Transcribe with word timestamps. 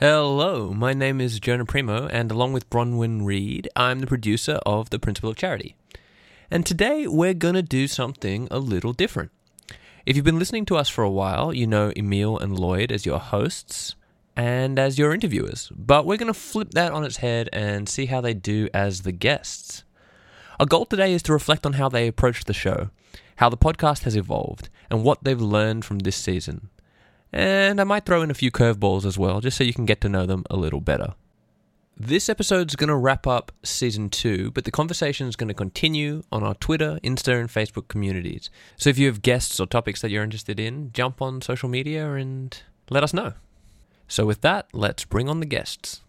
Hello, 0.00 0.72
my 0.72 0.94
name 0.94 1.20
is 1.20 1.38
Jonah 1.40 1.66
Primo, 1.66 2.06
and 2.06 2.30
along 2.30 2.54
with 2.54 2.70
Bronwyn 2.70 3.22
Reed, 3.22 3.68
I'm 3.76 4.00
the 4.00 4.06
producer 4.06 4.58
of 4.64 4.88
The 4.88 4.98
Principle 4.98 5.28
of 5.28 5.36
Charity. 5.36 5.76
And 6.50 6.64
today 6.64 7.06
we're 7.06 7.34
going 7.34 7.52
to 7.52 7.62
do 7.62 7.86
something 7.86 8.48
a 8.50 8.58
little 8.58 8.94
different. 8.94 9.30
If 10.06 10.16
you've 10.16 10.24
been 10.24 10.38
listening 10.38 10.64
to 10.64 10.78
us 10.78 10.88
for 10.88 11.04
a 11.04 11.10
while, 11.10 11.52
you 11.52 11.66
know 11.66 11.92
Emile 11.98 12.38
and 12.38 12.58
Lloyd 12.58 12.90
as 12.90 13.04
your 13.04 13.18
hosts 13.18 13.94
and 14.34 14.78
as 14.78 14.98
your 14.98 15.12
interviewers, 15.12 15.70
but 15.76 16.06
we're 16.06 16.16
going 16.16 16.32
to 16.32 16.40
flip 16.40 16.70
that 16.70 16.92
on 16.92 17.04
its 17.04 17.18
head 17.18 17.50
and 17.52 17.86
see 17.86 18.06
how 18.06 18.22
they 18.22 18.32
do 18.32 18.70
as 18.72 19.02
the 19.02 19.12
guests. 19.12 19.84
Our 20.58 20.64
goal 20.64 20.86
today 20.86 21.12
is 21.12 21.22
to 21.24 21.34
reflect 21.34 21.66
on 21.66 21.74
how 21.74 21.90
they 21.90 22.08
approached 22.08 22.46
the 22.46 22.54
show, 22.54 22.88
how 23.36 23.50
the 23.50 23.58
podcast 23.58 24.04
has 24.04 24.16
evolved, 24.16 24.70
and 24.90 25.04
what 25.04 25.24
they've 25.24 25.38
learned 25.38 25.84
from 25.84 25.98
this 25.98 26.16
season. 26.16 26.70
And 27.32 27.80
I 27.80 27.84
might 27.84 28.04
throw 28.04 28.22
in 28.22 28.30
a 28.30 28.34
few 28.34 28.50
curveballs 28.50 29.04
as 29.04 29.18
well, 29.18 29.40
just 29.40 29.56
so 29.56 29.64
you 29.64 29.72
can 29.72 29.86
get 29.86 30.00
to 30.00 30.08
know 30.08 30.26
them 30.26 30.44
a 30.50 30.56
little 30.56 30.80
better. 30.80 31.14
This 31.96 32.30
episode's 32.30 32.76
going 32.76 32.88
to 32.88 32.96
wrap 32.96 33.26
up 33.26 33.52
season 33.62 34.08
two, 34.08 34.50
but 34.52 34.64
the 34.64 34.70
conversation 34.70 35.28
is 35.28 35.36
going 35.36 35.48
to 35.48 35.54
continue 35.54 36.22
on 36.32 36.42
our 36.42 36.54
Twitter, 36.54 36.98
Insta, 37.04 37.38
and 37.38 37.50
Facebook 37.50 37.88
communities. 37.88 38.48
So 38.76 38.88
if 38.88 38.98
you 38.98 39.06
have 39.06 39.20
guests 39.20 39.60
or 39.60 39.66
topics 39.66 40.00
that 40.00 40.10
you're 40.10 40.24
interested 40.24 40.58
in, 40.58 40.92
jump 40.92 41.20
on 41.20 41.42
social 41.42 41.68
media 41.68 42.10
and 42.14 42.60
let 42.88 43.04
us 43.04 43.12
know. 43.12 43.34
So 44.08 44.24
with 44.24 44.40
that, 44.40 44.68
let's 44.72 45.04
bring 45.04 45.28
on 45.28 45.40
the 45.40 45.46
guests. 45.46 46.00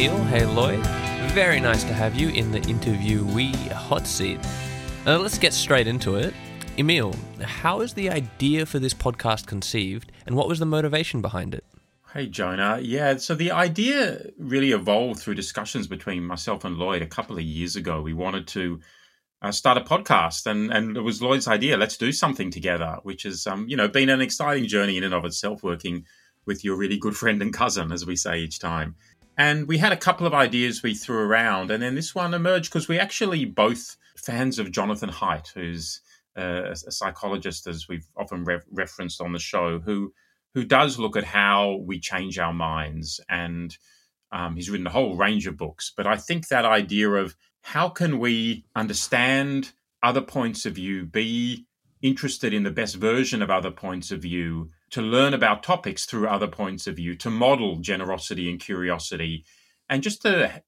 Hey 0.00 0.08
hey 0.28 0.46
Lloyd. 0.46 0.80
Very 1.34 1.60
nice 1.60 1.84
to 1.84 1.92
have 1.92 2.14
you 2.14 2.30
in 2.30 2.52
the 2.52 2.60
interviewee 2.60 3.70
hot 3.70 4.06
seat. 4.06 4.40
Uh, 5.06 5.18
let's 5.18 5.36
get 5.36 5.52
straight 5.52 5.86
into 5.86 6.14
it. 6.14 6.32
Emile, 6.78 7.14
how 7.42 7.82
is 7.82 7.92
the 7.92 8.08
idea 8.08 8.64
for 8.64 8.78
this 8.78 8.94
podcast 8.94 9.46
conceived, 9.46 10.10
and 10.24 10.34
what 10.34 10.48
was 10.48 10.58
the 10.58 10.64
motivation 10.64 11.20
behind 11.20 11.54
it? 11.54 11.64
Hey, 12.14 12.28
Jonah. 12.28 12.78
Yeah, 12.80 13.18
so 13.18 13.34
the 13.34 13.50
idea 13.50 14.22
really 14.38 14.72
evolved 14.72 15.20
through 15.20 15.34
discussions 15.34 15.86
between 15.86 16.24
myself 16.24 16.64
and 16.64 16.78
Lloyd 16.78 17.02
a 17.02 17.06
couple 17.06 17.36
of 17.36 17.42
years 17.42 17.76
ago. 17.76 18.00
We 18.00 18.14
wanted 18.14 18.46
to 18.46 18.80
uh, 19.42 19.52
start 19.52 19.76
a 19.76 19.82
podcast, 19.82 20.46
and, 20.46 20.72
and 20.72 20.96
it 20.96 21.02
was 21.02 21.20
Lloyd's 21.20 21.46
idea. 21.46 21.76
Let's 21.76 21.98
do 21.98 22.10
something 22.10 22.50
together, 22.50 23.00
which 23.02 23.24
has, 23.24 23.46
um, 23.46 23.68
you 23.68 23.76
know, 23.76 23.86
been 23.86 24.08
an 24.08 24.22
exciting 24.22 24.66
journey 24.66 24.96
in 24.96 25.04
and 25.04 25.12
of 25.12 25.26
itself, 25.26 25.62
working 25.62 26.06
with 26.46 26.64
your 26.64 26.76
really 26.76 26.96
good 26.96 27.14
friend 27.14 27.42
and 27.42 27.52
cousin, 27.52 27.92
as 27.92 28.06
we 28.06 28.16
say 28.16 28.38
each 28.38 28.58
time. 28.58 28.96
And 29.40 29.66
we 29.66 29.78
had 29.78 29.90
a 29.90 29.96
couple 29.96 30.26
of 30.26 30.34
ideas 30.34 30.82
we 30.82 30.92
threw 30.92 31.16
around, 31.16 31.70
and 31.70 31.82
then 31.82 31.94
this 31.94 32.14
one 32.14 32.34
emerged 32.34 32.70
because 32.70 32.88
we 32.88 32.98
actually 32.98 33.46
both 33.46 33.96
fans 34.14 34.58
of 34.58 34.70
Jonathan 34.70 35.08
Haidt, 35.08 35.54
who's 35.54 36.02
uh, 36.36 36.64
a 36.72 36.92
psychologist, 36.92 37.66
as 37.66 37.88
we've 37.88 38.06
often 38.18 38.44
re- 38.44 38.60
referenced 38.70 39.18
on 39.22 39.32
the 39.32 39.38
show, 39.38 39.78
who 39.78 40.12
who 40.52 40.62
does 40.62 40.98
look 40.98 41.16
at 41.16 41.24
how 41.24 41.76
we 41.86 41.98
change 41.98 42.38
our 42.38 42.52
minds, 42.52 43.18
and 43.30 43.78
um, 44.30 44.56
he's 44.56 44.68
written 44.68 44.86
a 44.86 44.90
whole 44.90 45.16
range 45.16 45.46
of 45.46 45.56
books. 45.56 45.90
But 45.96 46.06
I 46.06 46.16
think 46.18 46.48
that 46.48 46.66
idea 46.66 47.08
of 47.08 47.34
how 47.62 47.88
can 47.88 48.18
we 48.18 48.66
understand 48.76 49.72
other 50.02 50.20
points 50.20 50.66
of 50.66 50.74
view, 50.74 51.06
be 51.06 51.66
interested 52.02 52.52
in 52.52 52.64
the 52.64 52.70
best 52.70 52.96
version 52.96 53.40
of 53.40 53.48
other 53.48 53.70
points 53.70 54.10
of 54.10 54.20
view, 54.20 54.68
to 54.90 55.02
learn 55.02 55.34
about 55.34 55.62
topics 55.62 56.04
through 56.04 56.28
other 56.28 56.48
points 56.48 56.86
of 56.86 56.96
view, 56.96 57.14
to 57.16 57.30
model 57.30 57.76
generosity 57.76 58.50
and 58.50 58.60
curiosity, 58.60 59.44
and 59.88 60.02
just 60.02 60.22
to 60.22 60.62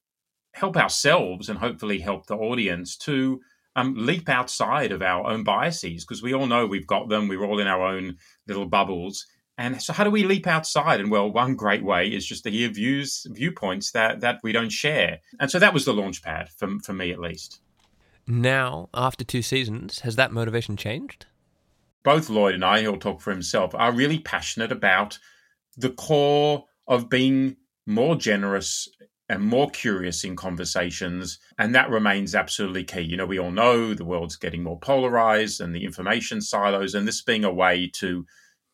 help 0.54 0.76
ourselves 0.76 1.48
and 1.48 1.58
hopefully 1.58 2.00
help 2.00 2.26
the 2.26 2.36
audience 2.36 2.96
to 2.96 3.40
um, 3.74 3.94
leap 3.96 4.28
outside 4.28 4.92
of 4.92 5.02
our 5.02 5.26
own 5.26 5.44
biases 5.44 6.04
because 6.04 6.22
we 6.22 6.34
all 6.34 6.46
know 6.46 6.66
we've 6.66 6.86
got 6.86 7.08
them. 7.08 7.28
We're 7.28 7.44
all 7.44 7.58
in 7.58 7.66
our 7.66 7.82
own 7.82 8.18
little 8.46 8.66
bubbles. 8.66 9.26
And 9.58 9.80
so, 9.82 9.92
how 9.92 10.04
do 10.04 10.10
we 10.10 10.24
leap 10.24 10.46
outside? 10.46 11.00
And 11.00 11.10
well, 11.10 11.30
one 11.30 11.56
great 11.56 11.84
way 11.84 12.08
is 12.08 12.26
just 12.26 12.44
to 12.44 12.50
hear 12.50 12.68
views, 12.68 13.26
viewpoints 13.30 13.92
that 13.92 14.20
that 14.20 14.40
we 14.42 14.52
don't 14.52 14.72
share. 14.72 15.20
And 15.40 15.50
so 15.50 15.58
that 15.58 15.74
was 15.74 15.84
the 15.84 15.94
launch 15.94 16.22
pad 16.22 16.48
for 16.56 16.68
for 16.82 16.92
me, 16.92 17.12
at 17.12 17.20
least. 17.20 17.60
Now, 18.26 18.88
after 18.94 19.24
two 19.24 19.42
seasons, 19.42 20.00
has 20.00 20.16
that 20.16 20.32
motivation 20.32 20.76
changed? 20.76 21.26
Both 22.04 22.28
Lloyd 22.28 22.54
and 22.54 22.64
I, 22.64 22.80
he'll 22.80 22.96
talk 22.96 23.20
for 23.20 23.30
himself, 23.30 23.74
are 23.74 23.92
really 23.92 24.18
passionate 24.18 24.72
about 24.72 25.18
the 25.76 25.90
core 25.90 26.64
of 26.86 27.08
being 27.08 27.56
more 27.86 28.16
generous 28.16 28.88
and 29.28 29.42
more 29.42 29.70
curious 29.70 30.24
in 30.24 30.36
conversations. 30.36 31.38
And 31.58 31.74
that 31.74 31.90
remains 31.90 32.34
absolutely 32.34 32.84
key. 32.84 33.00
You 33.00 33.16
know, 33.16 33.26
we 33.26 33.38
all 33.38 33.50
know 33.50 33.94
the 33.94 34.04
world's 34.04 34.36
getting 34.36 34.62
more 34.62 34.78
polarized 34.78 35.60
and 35.60 35.74
the 35.74 35.84
information 35.84 36.40
silos, 36.40 36.94
and 36.94 37.08
this 37.08 37.22
being 37.22 37.44
a 37.44 37.52
way 37.52 37.90
to 37.94 38.26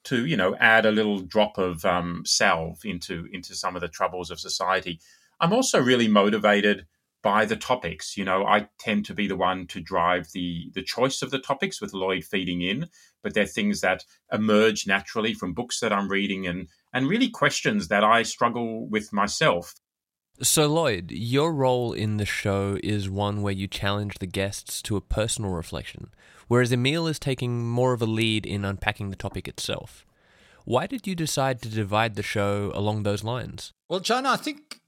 to 0.04 0.26
you 0.26 0.36
know 0.36 0.56
add 0.56 0.86
a 0.86 0.90
little 0.90 1.20
drop 1.20 1.58
of 1.58 1.84
um, 1.84 2.22
salve 2.24 2.80
into 2.84 3.28
into 3.32 3.54
some 3.54 3.76
of 3.76 3.82
the 3.82 3.88
troubles 3.88 4.30
of 4.30 4.40
society. 4.40 5.00
I'm 5.40 5.52
also 5.52 5.80
really 5.80 6.08
motivated 6.08 6.86
by 7.22 7.44
the 7.44 7.56
topics. 7.56 8.16
You 8.16 8.24
know, 8.24 8.44
I 8.46 8.68
tend 8.78 9.04
to 9.06 9.14
be 9.14 9.26
the 9.26 9.36
one 9.36 9.66
to 9.68 9.80
drive 9.80 10.32
the 10.32 10.70
the 10.74 10.82
choice 10.82 11.22
of 11.22 11.30
the 11.30 11.38
topics 11.38 11.80
with 11.80 11.94
Lloyd 11.94 12.24
feeding 12.24 12.62
in, 12.62 12.88
but 13.22 13.34
they're 13.34 13.46
things 13.46 13.80
that 13.80 14.04
emerge 14.32 14.86
naturally 14.86 15.34
from 15.34 15.54
books 15.54 15.80
that 15.80 15.92
I'm 15.92 16.08
reading 16.08 16.46
and 16.46 16.68
and 16.92 17.08
really 17.08 17.28
questions 17.28 17.88
that 17.88 18.04
I 18.04 18.22
struggle 18.22 18.88
with 18.88 19.12
myself. 19.12 19.74
So, 20.40 20.68
Lloyd, 20.68 21.10
your 21.10 21.52
role 21.52 21.92
in 21.92 22.16
the 22.16 22.24
show 22.24 22.78
is 22.84 23.10
one 23.10 23.42
where 23.42 23.52
you 23.52 23.66
challenge 23.66 24.18
the 24.18 24.26
guests 24.26 24.80
to 24.82 24.96
a 24.96 25.00
personal 25.00 25.50
reflection, 25.50 26.14
whereas 26.46 26.72
Emile 26.72 27.08
is 27.08 27.18
taking 27.18 27.66
more 27.66 27.92
of 27.92 28.00
a 28.00 28.06
lead 28.06 28.46
in 28.46 28.64
unpacking 28.64 29.10
the 29.10 29.16
topic 29.16 29.48
itself. 29.48 30.06
Why 30.64 30.86
did 30.86 31.08
you 31.08 31.16
decide 31.16 31.60
to 31.62 31.68
divide 31.68 32.14
the 32.14 32.22
show 32.22 32.70
along 32.72 33.02
those 33.02 33.24
lines? 33.24 33.72
Well, 33.88 33.98
John, 33.98 34.26
I 34.26 34.36
think 34.36 34.80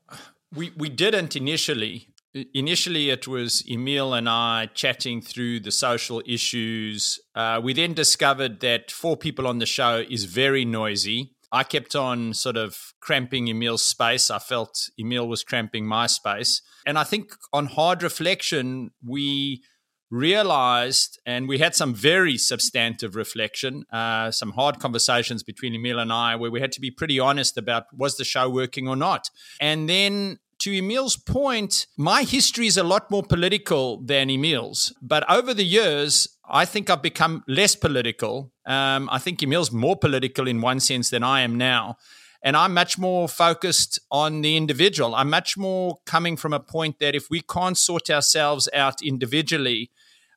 we, 0.55 0.71
we 0.77 0.89
didn't 0.89 1.35
initially 1.35 2.11
initially 2.35 3.11
it 3.11 3.27
was 3.27 3.65
Emile 3.71 4.15
and 4.15 4.29
I 4.29 4.67
chatting 4.75 5.21
through 5.21 5.61
the 5.61 5.71
social 5.71 6.23
issues. 6.27 7.19
Uh, 7.35 7.61
we 7.63 7.73
then 7.73 7.95
discovered 7.95 8.61
that 8.61 8.91
four 8.91 9.17
people 9.17 9.47
on 9.47 9.59
the 9.59 9.67
show 9.67 10.05
is 10.09 10.25
very 10.25 10.65
noisy. 10.65 11.33
I 11.53 11.65
kept 11.65 11.97
on 11.97 12.33
sort 12.35 12.57
of 12.57 12.95
cramping 13.01 13.51
Emile's 13.51 13.83
space. 13.83 14.31
I 14.31 14.39
felt 14.39 14.89
Emile 15.01 15.27
was 15.27 15.43
cramping 15.43 15.85
my 15.85 16.07
space. 16.07 16.63
And 16.87 16.97
I 16.97 17.05
think 17.05 17.35
on 17.53 17.67
hard 17.67 18.03
reflection, 18.03 18.93
we 19.05 19.65
realized, 20.11 21.21
and 21.27 21.49
we 21.49 21.59
had 21.59 21.75
some 21.75 21.95
very 21.95 22.37
substantive 22.37 23.17
reflection, 23.17 23.85
uh, 23.93 24.31
some 24.31 24.53
hard 24.53 24.79
conversations 24.79 25.43
between 25.43 25.75
Emile 25.75 25.99
and 25.99 26.13
I, 26.13 26.37
where 26.37 26.51
we 26.51 26.61
had 26.61 26.73
to 26.73 26.81
be 26.81 26.91
pretty 26.91 27.19
honest 27.19 27.57
about 27.57 27.85
was 27.97 28.17
the 28.17 28.25
show 28.25 28.49
working 28.49 28.89
or 28.89 28.97
not. 28.97 29.31
And 29.61 29.89
then 29.89 30.39
to 30.61 30.77
Emile's 30.77 31.17
point, 31.17 31.87
my 31.97 32.23
history 32.23 32.67
is 32.67 32.77
a 32.77 32.85
lot 32.85 33.11
more 33.11 33.23
political 33.23 34.01
than 34.03 34.31
Emile's. 34.31 34.95
But 35.03 35.29
over 35.31 35.53
the 35.55 35.65
years, 35.65 36.29
I 36.49 36.65
think 36.65 36.91
I've 36.91 37.03
become 37.03 37.45
less 37.49 37.75
political. 37.75 38.53
Um, 38.67 39.09
I 39.11 39.19
think 39.19 39.43
Emile's 39.43 39.73
more 39.73 39.97
political 39.97 40.49
in 40.49 40.61
one 40.61 40.81
sense 40.81 41.11
than 41.11 41.23
I 41.23 41.41
am 41.41 41.57
now. 41.57 41.97
And 42.43 42.57
I'm 42.57 42.73
much 42.73 42.99
more 42.99 43.29
focused 43.29 43.99
on 44.11 44.41
the 44.41 44.57
individual. 44.57 45.15
I'm 45.15 45.29
much 45.31 45.57
more 45.57 45.99
coming 46.07 46.37
from 46.37 46.53
a 46.53 46.61
point 46.61 46.99
that 46.99 47.15
if 47.15 47.29
we 47.31 47.43
can't 47.43 47.77
sort 47.77 48.09
ourselves 48.09 48.69
out 48.73 49.03
individually, 49.03 49.91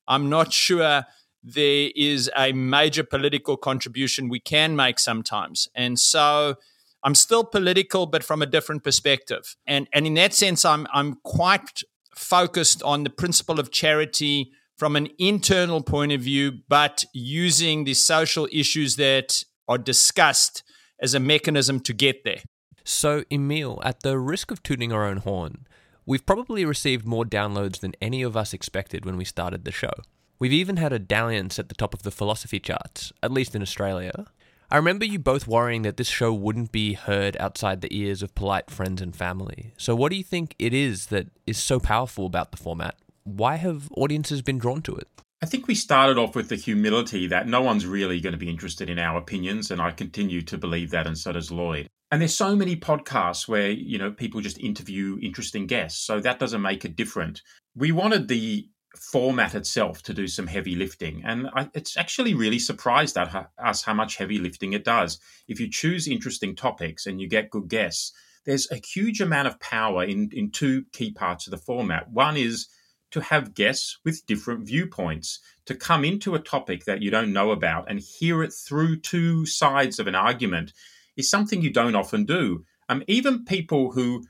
I'm 0.08 0.30
not 0.30 0.52
sure 0.52 1.06
there 1.44 1.92
is 1.96 2.30
a 2.36 2.54
major 2.54 3.04
political 3.04 3.58
contribution 3.58 4.30
we 4.30 4.40
can 4.40 4.76
make 4.76 5.00
sometimes. 5.00 5.68
And 5.76 6.00
so 6.00 6.56
I'm 7.04 7.16
still 7.16 7.44
political, 7.44 8.06
but 8.06 8.24
from 8.24 8.42
a 8.42 8.46
different 8.46 8.84
perspective. 8.84 9.56
And 9.68 9.88
and 9.94 10.08
in 10.08 10.14
that 10.16 10.34
sense, 10.34 10.66
I'm 10.66 10.88
I'm 10.94 11.16
quite 11.24 11.82
focused 12.16 12.82
on 12.84 13.04
the 13.04 13.10
principle 13.10 13.60
of 13.60 13.72
charity 13.72 14.52
from 14.78 14.96
an 14.96 15.10
internal 15.20 15.82
point 15.82 16.12
of 16.12 16.22
view, 16.22 16.60
but 16.68 17.06
using 17.14 17.84
the 17.84 17.94
social 17.94 18.48
issues 18.52 18.96
that 18.96 19.44
are 19.68 19.78
discussed 19.78 20.64
as 21.00 21.14
a 21.14 21.20
mechanism 21.20 21.80
to 21.82 21.94
get 21.94 22.24
there. 22.24 22.42
So, 22.84 23.24
Emile, 23.32 23.80
at 23.84 24.02
the 24.02 24.20
risk 24.20 24.52
of 24.52 24.62
tooting 24.62 24.92
our 24.92 25.06
own 25.06 25.18
horn, 25.18 25.68
we've 26.06 26.26
probably 26.26 26.66
received 26.66 27.06
more 27.06 27.24
downloads 27.24 27.80
than 27.80 27.94
any 28.02 28.22
of 28.22 28.36
us 28.36 28.54
expected 28.54 29.06
when 29.06 29.16
we 29.16 29.26
started 29.26 29.64
the 29.64 29.72
show. 29.72 29.94
We've 30.40 30.52
even 30.52 30.78
had 30.78 30.92
a 30.92 31.00
dalliance 31.00 31.60
at 31.60 31.70
the 31.70 31.76
top 31.76 31.94
of 31.94 32.04
the 32.04 32.12
philosophy 32.12 32.60
charts, 32.60 33.14
at 33.22 33.32
least 33.32 33.56
in 33.56 33.62
Australia. 33.62 34.26
I 34.72 34.78
remember 34.78 35.06
you 35.06 35.20
both 35.20 35.48
worrying 35.48 35.84
that 35.84 35.98
this 35.98 36.08
show 36.08 36.34
wouldn't 36.34 36.72
be 36.72 36.94
heard 36.94 37.38
outside 37.40 37.82
the 37.82 37.96
ears 37.96 38.24
of 38.24 38.34
polite 38.36 38.72
friends 38.72 39.02
and 39.02 39.16
family. 39.16 39.74
So, 39.78 39.96
what 39.96 40.12
do 40.12 40.18
you 40.18 40.24
think 40.24 40.56
it 40.58 40.74
is 40.74 41.08
that 41.08 41.28
is 41.46 41.58
so 41.58 41.80
powerful 41.80 42.26
about 42.26 42.52
the 42.52 42.58
format? 42.58 42.96
Why 43.24 43.56
have 43.56 43.90
audiences 43.96 44.42
been 44.42 44.58
drawn 44.58 44.82
to 44.84 44.96
it? 44.96 45.08
I 45.42 45.46
think 45.46 45.68
we 45.68 45.76
started 45.76 46.18
off 46.18 46.36
with 46.36 46.48
the 46.48 46.56
humility 46.56 47.28
that 47.28 47.48
no 47.48 47.62
one's 47.62 47.86
really 47.86 48.22
going 48.22 48.32
to 48.32 48.40
be 48.40 48.50
interested 48.50 48.90
in 48.90 48.98
our 48.98 49.18
opinions, 49.18 49.72
and 49.72 49.82
I 49.82 49.92
continue 49.92 50.42
to 50.44 50.58
believe 50.58 50.92
that, 50.92 51.06
and 51.06 51.18
so 51.18 51.34
does 51.34 51.52
Lloyd. 51.52 51.88
And 52.12 52.22
there's 52.22 52.36
so 52.36 52.56
many 52.56 52.76
podcasts 52.76 53.48
where 53.48 53.70
you 53.70 53.98
know 53.98 54.12
people 54.12 54.40
just 54.40 54.60
interview 54.60 55.18
interesting 55.22 55.68
guests, 55.68 56.06
so 56.06 56.20
that 56.20 56.40
doesn't 56.40 56.62
make 56.62 56.86
it 56.86 56.96
different. 56.96 57.42
We 57.76 57.92
wanted 57.92 58.28
the 58.28 58.70
format 58.96 59.56
itself 59.56 60.02
to 60.04 60.14
do 60.14 60.28
some 60.28 60.48
heavy 60.48 60.76
lifting, 60.76 61.24
and 61.26 61.50
I, 61.56 61.70
it's 61.74 61.98
actually 61.98 62.34
really 62.34 62.60
surprised 62.60 63.18
at 63.18 63.50
us 63.58 63.84
how 63.84 63.94
much 63.94 64.18
heavy 64.18 64.38
lifting 64.38 64.74
it 64.74 64.84
does. 64.84 65.20
If 65.48 65.60
you 65.60 65.70
choose 65.70 66.08
interesting 66.08 66.56
topics 66.56 67.06
and 67.06 67.20
you 67.20 67.28
get 67.28 67.50
good 67.50 67.68
guests, 67.68 68.14
there's 68.46 68.70
a 68.72 68.76
huge 68.76 69.22
amount 69.22 69.48
of 69.48 69.60
power 69.60 70.04
in 70.04 70.30
in 70.34 70.52
two 70.52 70.86
key 70.92 71.12
parts 71.12 71.48
of 71.48 71.52
the 71.52 71.58
format. 71.58 72.12
One 72.12 72.38
is 72.38 72.68
to 73.12 73.22
have 73.22 73.54
guests 73.54 74.00
with 74.04 74.26
different 74.26 74.66
viewpoints, 74.66 75.40
to 75.68 75.76
come 75.76 76.04
into 76.04 76.34
a 76.34 76.40
topic 76.40 76.86
that 76.86 77.02
you 77.02 77.12
don't 77.12 77.32
know 77.32 77.52
about 77.52 77.90
and 77.90 78.00
hear 78.00 78.42
it 78.42 78.52
through 78.52 79.00
two 79.00 79.46
sides 79.46 80.00
of 80.00 80.08
an 80.08 80.16
argument 80.16 80.74
is 81.16 81.30
something 81.30 81.62
you 81.62 81.72
don't 81.72 81.96
often 81.96 82.26
do. 82.26 82.66
Um, 82.90 83.04
even 83.08 83.46
people 83.46 83.92
who 83.92 84.24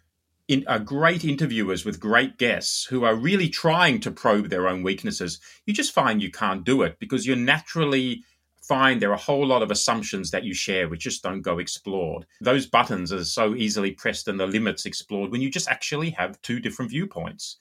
in, 0.47 0.65
are 0.67 0.79
great 0.79 1.23
interviewers 1.23 1.85
with 1.85 1.99
great 1.99 2.37
guests 2.37 2.85
who 2.85 3.03
are 3.03 3.15
really 3.15 3.49
trying 3.49 3.99
to 4.01 4.11
probe 4.11 4.49
their 4.49 4.67
own 4.67 4.83
weaknesses, 4.83 5.39
you 5.65 5.73
just 5.73 5.93
find 5.93 6.21
you 6.21 6.31
can't 6.31 6.63
do 6.63 6.81
it 6.81 6.99
because 6.99 7.25
you 7.25 7.35
naturally 7.35 8.23
find 8.61 9.01
there 9.01 9.11
are 9.11 9.13
a 9.13 9.17
whole 9.17 9.45
lot 9.45 9.61
of 9.61 9.71
assumptions 9.71 10.31
that 10.31 10.43
you 10.43 10.53
share 10.53 10.87
which 10.87 11.01
just 11.01 11.23
don't 11.23 11.41
go 11.41 11.59
explored. 11.59 12.25
Those 12.41 12.65
buttons 12.65 13.11
are 13.11 13.25
so 13.25 13.55
easily 13.55 13.91
pressed 13.91 14.27
and 14.27 14.39
the 14.39 14.47
limits 14.47 14.85
explored 14.85 15.31
when 15.31 15.41
you 15.41 15.49
just 15.49 15.67
actually 15.67 16.11
have 16.11 16.41
two 16.41 16.59
different 16.59 16.91
viewpoints. 16.91 17.57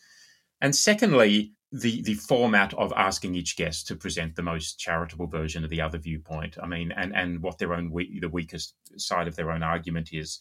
And 0.61 0.75
secondly, 0.75 1.55
the 1.73 2.02
the 2.02 2.14
format 2.14 2.75
of 2.75 2.93
asking 2.94 3.34
each 3.34 3.56
guest 3.56 3.87
to 3.87 3.96
present 3.96 4.37
the 4.37 4.43
most 4.43 4.79
charitable 4.79 5.26
version 5.26 5.64
of 5.64 5.70
the 5.70 5.81
other 5.81 5.99
viewpoint. 5.99 6.58
I 6.62 6.67
mean, 6.67 6.93
and 6.93 7.17
and 7.17 7.43
what 7.43 7.58
their 7.58 7.73
own 7.73 7.90
we- 7.90 8.20
the 8.20 8.29
weakest 8.29 8.75
side 8.96 9.26
of 9.26 9.37
their 9.37 9.50
own 9.50 9.62
argument 9.62 10.11
is, 10.12 10.38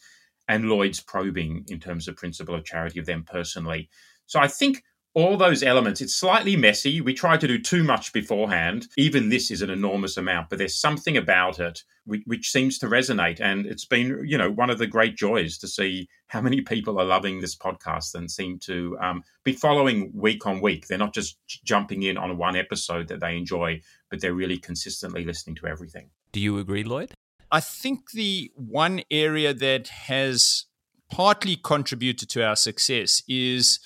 and 0.52 0.66
Lloyd's 0.66 1.00
probing 1.00 1.64
in 1.70 1.80
terms 1.80 2.10
of 2.10 2.18
principle 2.18 2.54
of 2.54 2.66
charity 2.66 3.00
of 3.00 3.06
them 3.06 3.24
personally. 3.24 3.90
So 4.26 4.38
I 4.38 4.50
think 4.50 4.84
all 5.14 5.38
those 5.38 5.64
elements, 5.64 6.02
it's 6.02 6.16
slightly 6.16 6.58
messy. 6.58 7.00
We 7.00 7.14
try 7.14 7.38
to 7.38 7.48
do 7.48 7.58
too 7.58 7.84
much 7.84 8.12
beforehand. 8.12 8.88
Even 8.98 9.30
this 9.30 9.50
is 9.50 9.62
an 9.62 9.70
enormous 9.70 10.18
amount, 10.18 10.50
but 10.50 10.60
there's 10.60 10.76
something 10.76 11.16
about 11.16 11.60
it 11.60 11.84
which, 12.04 12.24
which, 12.26 12.52
seems 12.52 12.78
to 12.80 12.88
resonate. 12.88 13.40
And 13.40 13.66
it's 13.66 13.86
been, 13.86 14.24
you 14.26 14.38
know, 14.38 14.52
one 14.52 14.70
of 14.70 14.78
the 14.78 14.88
great 14.88 15.16
joys 15.16 15.58
to 15.60 15.70
see 15.70 16.10
how 16.28 16.42
many 16.42 16.60
people 16.60 17.00
are 17.00 17.06
loving 17.06 17.40
this 17.40 17.56
podcast 17.56 18.14
and 18.14 18.30
seem 18.30 18.60
to 18.60 18.98
um, 19.00 19.24
be 19.46 19.54
following 19.54 20.12
week 20.14 20.46
on 20.46 20.60
week. 20.60 20.88
They're 20.88 20.98
not 20.98 21.14
just 21.14 21.38
jumping 21.64 22.04
in 22.04 22.18
on 22.18 22.38
one 22.38 22.58
episode 22.58 23.08
that 23.08 23.22
they 23.22 23.38
enjoy, 23.38 23.82
but 24.10 24.20
they're 24.20 24.34
really 24.34 24.58
consistently 24.58 25.24
listening 25.24 25.56
to 25.58 25.68
everything. 25.68 26.10
Do 26.34 26.42
you 26.42 26.60
agree, 26.60 26.84
Lloyd? 26.84 27.14
I 27.52 27.60
think 27.60 28.12
the 28.12 28.52
one 28.56 29.02
area 29.12 29.54
that 29.54 29.90
has 29.90 30.66
partly 31.12 31.58
contributed 31.58 32.30
to 32.30 32.46
our 32.46 32.56
success 32.56 33.22
is 33.28 33.80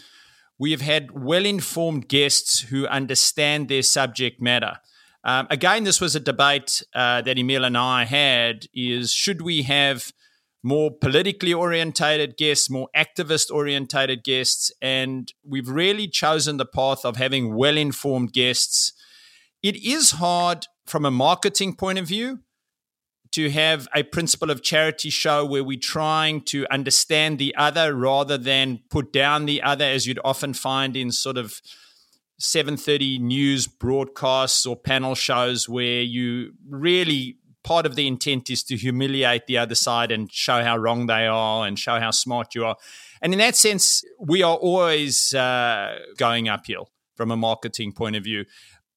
we 0.59 0.71
have 0.71 0.81
had 0.81 1.11
well 1.11 1.45
informed 1.45 2.07
guests 2.07 2.61
who 2.61 2.87
understand 2.87 3.67
their 3.67 3.81
subject 3.81 4.39
matter. 4.39 4.77
Um, 5.23 5.47
again, 5.49 5.83
this 5.83 5.99
was 5.99 6.15
a 6.15 6.19
debate 6.19 6.83
uh, 6.93 7.21
that 7.23 7.39
Emile 7.39 7.65
and 7.65 7.77
I 7.77 8.05
had: 8.05 8.67
is 8.73 9.11
should 9.11 9.41
we 9.41 9.63
have 9.63 10.11
more 10.61 10.91
politically 10.91 11.53
orientated 11.53 12.37
guests, 12.37 12.69
more 12.69 12.89
activist 12.95 13.51
orientated 13.51 14.23
guests, 14.23 14.71
and 14.81 15.33
we've 15.43 15.69
really 15.69 16.07
chosen 16.07 16.57
the 16.57 16.65
path 16.65 17.03
of 17.03 17.17
having 17.17 17.55
well 17.55 17.77
informed 17.77 18.33
guests. 18.33 18.93
It 19.63 19.75
is 19.77 20.11
hard 20.11 20.67
from 20.85 21.05
a 21.05 21.11
marketing 21.11 21.75
point 21.75 21.97
of 21.97 22.07
view 22.07 22.41
to 23.35 23.49
have 23.49 23.85
a 23.93 24.01
principle 24.01 24.49
of 24.49 24.63
charity 24.63 25.09
show 25.09 25.45
where 25.45 25.61
we're 25.61 25.77
trying 25.77 26.39
to 26.39 26.65
understand 26.71 27.37
the 27.37 27.53
other 27.57 27.93
rather 27.93 28.37
than 28.37 28.79
put 28.89 29.11
down 29.11 29.45
the 29.45 29.61
other 29.61 29.83
as 29.83 30.07
you'd 30.07 30.21
often 30.23 30.53
find 30.53 30.95
in 30.95 31.11
sort 31.11 31.37
of 31.37 31.61
7:30 32.39 33.19
news 33.19 33.67
broadcasts 33.67 34.65
or 34.65 34.77
panel 34.77 35.15
shows 35.15 35.67
where 35.67 36.01
you 36.01 36.53
really 36.69 37.37
part 37.61 37.85
of 37.85 37.97
the 37.97 38.07
intent 38.07 38.49
is 38.49 38.63
to 38.63 38.77
humiliate 38.77 39.47
the 39.47 39.57
other 39.57 39.75
side 39.75 40.13
and 40.13 40.31
show 40.31 40.63
how 40.63 40.77
wrong 40.77 41.07
they 41.07 41.27
are 41.27 41.67
and 41.67 41.77
show 41.77 41.99
how 41.99 42.11
smart 42.11 42.55
you 42.55 42.63
are. 42.63 42.77
And 43.21 43.33
in 43.33 43.39
that 43.39 43.57
sense, 43.57 44.01
we 44.17 44.43
are 44.43 44.55
always 44.55 45.33
uh, 45.33 45.99
going 46.15 46.47
uphill 46.47 46.89
from 47.15 47.31
a 47.31 47.35
marketing 47.35 47.91
point 47.91 48.15
of 48.15 48.23
view. 48.23 48.45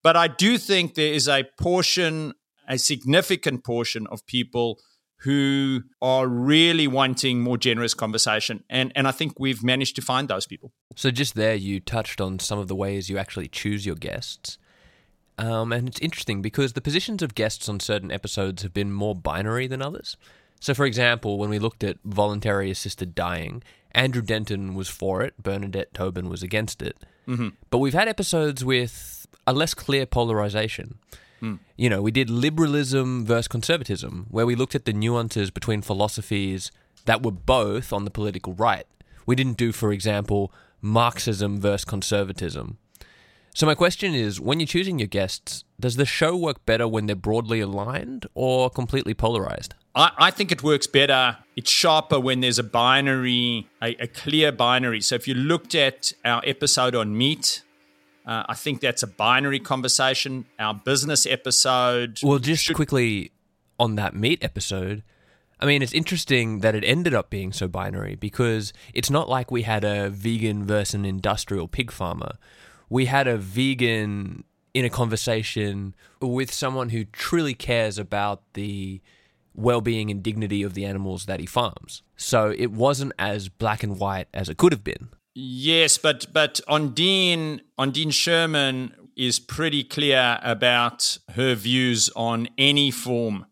But 0.05 0.17
I 0.17 0.29
do 0.29 0.59
think 0.59 0.95
there 0.95 1.13
is 1.13 1.27
a 1.27 1.43
portion 1.59 2.35
a 2.69 2.79
significant 2.79 3.65
portion 3.65 4.07
of 4.09 4.27
people 4.27 4.79
who 5.23 5.83
are 6.01 6.29
really 6.29 6.87
wanting 6.87 7.41
more 7.41 7.59
generous 7.59 7.93
conversation. 7.95 8.63
And, 8.71 8.93
and 8.95 9.09
I 9.09 9.11
think 9.11 9.41
we've 9.41 9.65
managed 9.65 9.97
to 9.97 10.03
find 10.03 10.29
those 10.29 10.47
people. 10.47 10.73
So, 10.95 11.11
just 11.11 11.35
there, 11.35 11.55
you 11.55 11.81
touched 11.81 12.21
on 12.21 12.39
some 12.39 12.59
of 12.59 12.69
the 12.69 12.77
ways 12.77 13.11
you 13.11 13.19
actually 13.19 13.49
choose 13.49 13.85
your 13.85 13.97
guests. 13.97 14.59
Um, 15.39 15.73
and 15.73 15.89
it's 15.89 16.01
interesting 16.01 16.43
because 16.43 16.73
the 16.73 16.81
positions 16.81 17.23
of 17.23 17.35
guests 17.35 17.69
on 17.69 17.81
certain 17.81 18.11
episodes 18.11 18.63
have 18.63 18.75
been 18.75 18.93
more 18.93 19.15
binary 19.15 19.67
than 19.67 19.83
others. 19.83 20.17
So, 20.61 20.75
for 20.75 20.85
example, 20.85 21.39
when 21.39 21.51
we 21.51 21.59
looked 21.59 21.85
at 21.85 21.99
voluntary 22.05 22.71
assisted 22.71 23.15
dying, 23.15 23.63
Andrew 23.93 24.23
Denton 24.23 24.75
was 24.75 24.89
for 24.89 25.23
it, 25.23 25.41
Bernadette 25.41 25.95
Tobin 25.95 26.29
was 26.29 26.43
against 26.43 26.83
it. 26.83 26.97
Mm-hmm. 27.27 27.49
But 27.71 27.79
we've 27.79 27.95
had 27.95 28.09
episodes 28.09 28.65
with 28.65 29.27
a 29.47 29.53
less 29.53 29.75
clear 29.75 30.07
polarization. 30.07 30.99
Mm. 31.43 31.59
You 31.77 31.91
know, 31.91 32.03
we 32.03 32.11
did 32.11 32.31
liberalism 32.31 33.25
versus 33.25 33.49
conservatism, 33.49 34.27
where 34.31 34.47
we 34.47 34.55
looked 34.55 34.75
at 34.75 34.85
the 34.85 34.93
nuances 34.93 35.51
between 35.51 35.83
philosophies 35.83 36.71
that 37.05 37.23
were 37.23 37.33
both 37.33 37.93
on 37.93 38.05
the 38.05 38.11
political 38.11 38.53
right. 38.55 38.87
We 39.27 39.37
didn't 39.37 39.57
do, 39.57 39.73
for 39.73 39.93
example, 39.93 40.53
Marxism 40.81 41.61
versus 41.61 41.85
conservatism. 41.85 42.79
So, 43.55 43.67
my 43.67 43.75
question 43.75 44.15
is 44.15 44.41
when 44.41 44.61
you're 44.61 44.69
choosing 44.69 45.01
your 45.01 45.09
guests, 45.09 45.65
does 45.81 45.97
the 45.97 46.07
show 46.07 46.37
work 46.37 46.65
better 46.65 46.87
when 46.87 47.07
they're 47.07 47.17
broadly 47.17 47.61
aligned 47.61 48.27
or 48.35 48.71
completely 48.71 49.15
polarized? 49.15 49.75
I, 49.97 50.13
I 50.17 50.31
think 50.31 50.53
it 50.53 50.63
works 50.63 50.87
better. 50.87 51.39
It's 51.57 51.71
sharper 51.71 52.21
when 52.21 52.41
there's 52.41 52.61
a 52.61 52.63
binary, 52.63 53.69
a, 53.83 53.97
a 54.01 54.07
clear 54.07 54.53
binary. 54.53 55.01
So, 55.01 55.17
if 55.17 55.27
you 55.27 55.35
looked 55.35 55.75
at 55.75 56.13
our 56.25 56.41
episode 56.47 56.95
on 56.95 57.19
meat, 57.19 57.63
uh, 58.29 58.45
I 58.49 58.55
think 58.55 58.81
that's 58.83 59.03
a 59.03 59.07
binary 59.07 59.59
conversation. 59.59 60.45
Our 60.59 60.75
business 60.75 61.27
episode. 61.27 62.21
Well, 62.23 62.39
just 62.39 62.65
should- 62.65 62.77
quickly 62.77 63.33
on 63.81 63.95
that 63.97 64.15
meat 64.15 64.39
episode. 64.43 65.03
I 65.61 65.67
mean, 65.67 65.83
it's 65.83 65.93
interesting 65.93 66.61
that 66.61 66.75
it 66.77 66.85
ended 66.85 67.15
up 67.15 67.31
being 67.31 67.53
so 67.53 67.67
binary 67.67 68.15
because 68.15 68.73
it's 68.95 69.11
not 69.11 69.29
like 69.29 69.51
we 69.51 69.63
had 69.63 69.83
a 69.83 70.09
vegan 70.11 70.65
versus 70.65 70.95
an 70.95 71.05
industrial 71.05 71.67
pig 71.67 71.91
farmer. 71.91 72.37
We 72.89 73.07
had 73.07 73.27
a 73.27 73.37
vegan 73.39 74.45
in 74.73 74.85
a 74.85 74.91
conversation 74.91 75.95
with 76.21 76.53
someone 76.53 76.91
who 76.91 77.05
truly 77.07 77.55
cares 77.55 77.99
about 77.99 78.43
the 78.53 79.01
well 79.55 79.81
being 79.81 80.11
and 80.11 80.23
dignity 80.23 80.63
of 80.63 80.75
the 80.75 80.85
animals 80.85 81.27
that 81.27 81.41
he 81.41 81.47
farms. 81.47 82.03
So 82.17 82.55
it 82.57 82.71
wasn't 82.71 83.13
as 83.19 83.49
black 83.49 83.83
and 83.83 83.99
white 83.99 84.29
as 84.33 84.49
it 84.49 84.59
could 84.59 84.71
have 84.73 84.85
been. 84.85 85.09
Yes, 85.41 85.99
but 85.99 86.27
but 86.33 86.61
Ondine 86.69 87.61
Ondine 87.79 88.13
Sherman 88.13 88.93
is 89.17 89.39
pretty 89.39 89.85
clear 89.85 90.41
about 90.43 91.17
her 91.37 91.55
views 91.55 92.11
on 92.17 92.49
any 92.59 92.91
form 92.91 93.47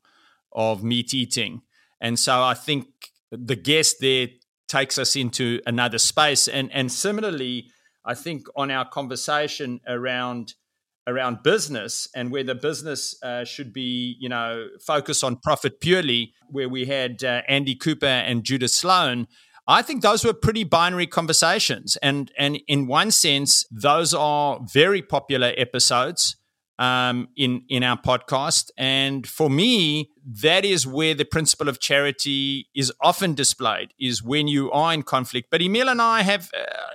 of 0.51 0.83
meat 0.83 1.15
eating, 1.15 1.63
and 2.01 2.19
so 2.19 2.43
I 2.43 2.55
think 2.55 2.89
the 3.31 3.55
guest 3.55 3.99
there 4.01 4.27
takes 4.67 4.99
us 4.99 5.15
into 5.15 5.61
another 5.65 5.99
space. 5.99 6.49
And 6.49 6.73
and 6.73 6.91
similarly, 6.91 7.71
I 8.05 8.15
think 8.15 8.49
on 8.57 8.73
our 8.73 8.89
conversation 8.89 9.79
around 9.87 10.55
around 11.07 11.45
business 11.45 12.09
and 12.17 12.33
where 12.33 12.43
the 12.43 12.57
business 12.57 13.15
uh, 13.23 13.45
should 13.45 13.73
be, 13.73 14.17
you 14.19 14.29
know, 14.29 14.67
focused 14.85 15.23
on 15.23 15.37
profit 15.37 15.81
purely, 15.81 16.33
where 16.51 16.69
we 16.69 16.87
had 16.87 17.23
uh, 17.23 17.43
Andy 17.47 17.77
Cooper 17.77 18.07
and 18.07 18.43
Judith 18.43 18.73
Sloan 18.73 19.29
I 19.69 19.83
think 19.83 20.03
those 20.03 20.25
were 20.25 20.33
pretty 20.33 20.65
binary 20.65 21.07
conversations. 21.07 21.97
And, 22.03 22.31
and 22.39 22.61
in 22.69 22.87
one 22.87 23.11
sense, 23.11 23.65
those 23.71 24.15
are 24.15 24.61
very 24.73 25.03
popular 25.03 25.53
episodes 25.57 26.37
um, 26.79 27.29
in, 27.37 27.63
in 27.69 27.83
our 27.83 28.01
podcast. 28.01 28.71
And 28.77 29.27
for 29.27 29.51
me, 29.51 30.11
that 30.43 30.65
is 30.65 30.87
where 30.87 31.15
the 31.15 31.25
principle 31.25 31.69
of 31.69 31.81
charity 31.81 32.69
is 32.75 32.93
often 33.01 33.35
displayed, 33.35 33.93
is 33.99 34.23
when 34.23 34.47
you 34.47 34.71
are 34.71 34.93
in 34.93 35.03
conflict. 35.03 35.49
But 35.51 35.63
Emile 35.63 35.89
and 35.89 36.03
I 36.03 36.23
have, 36.23 36.51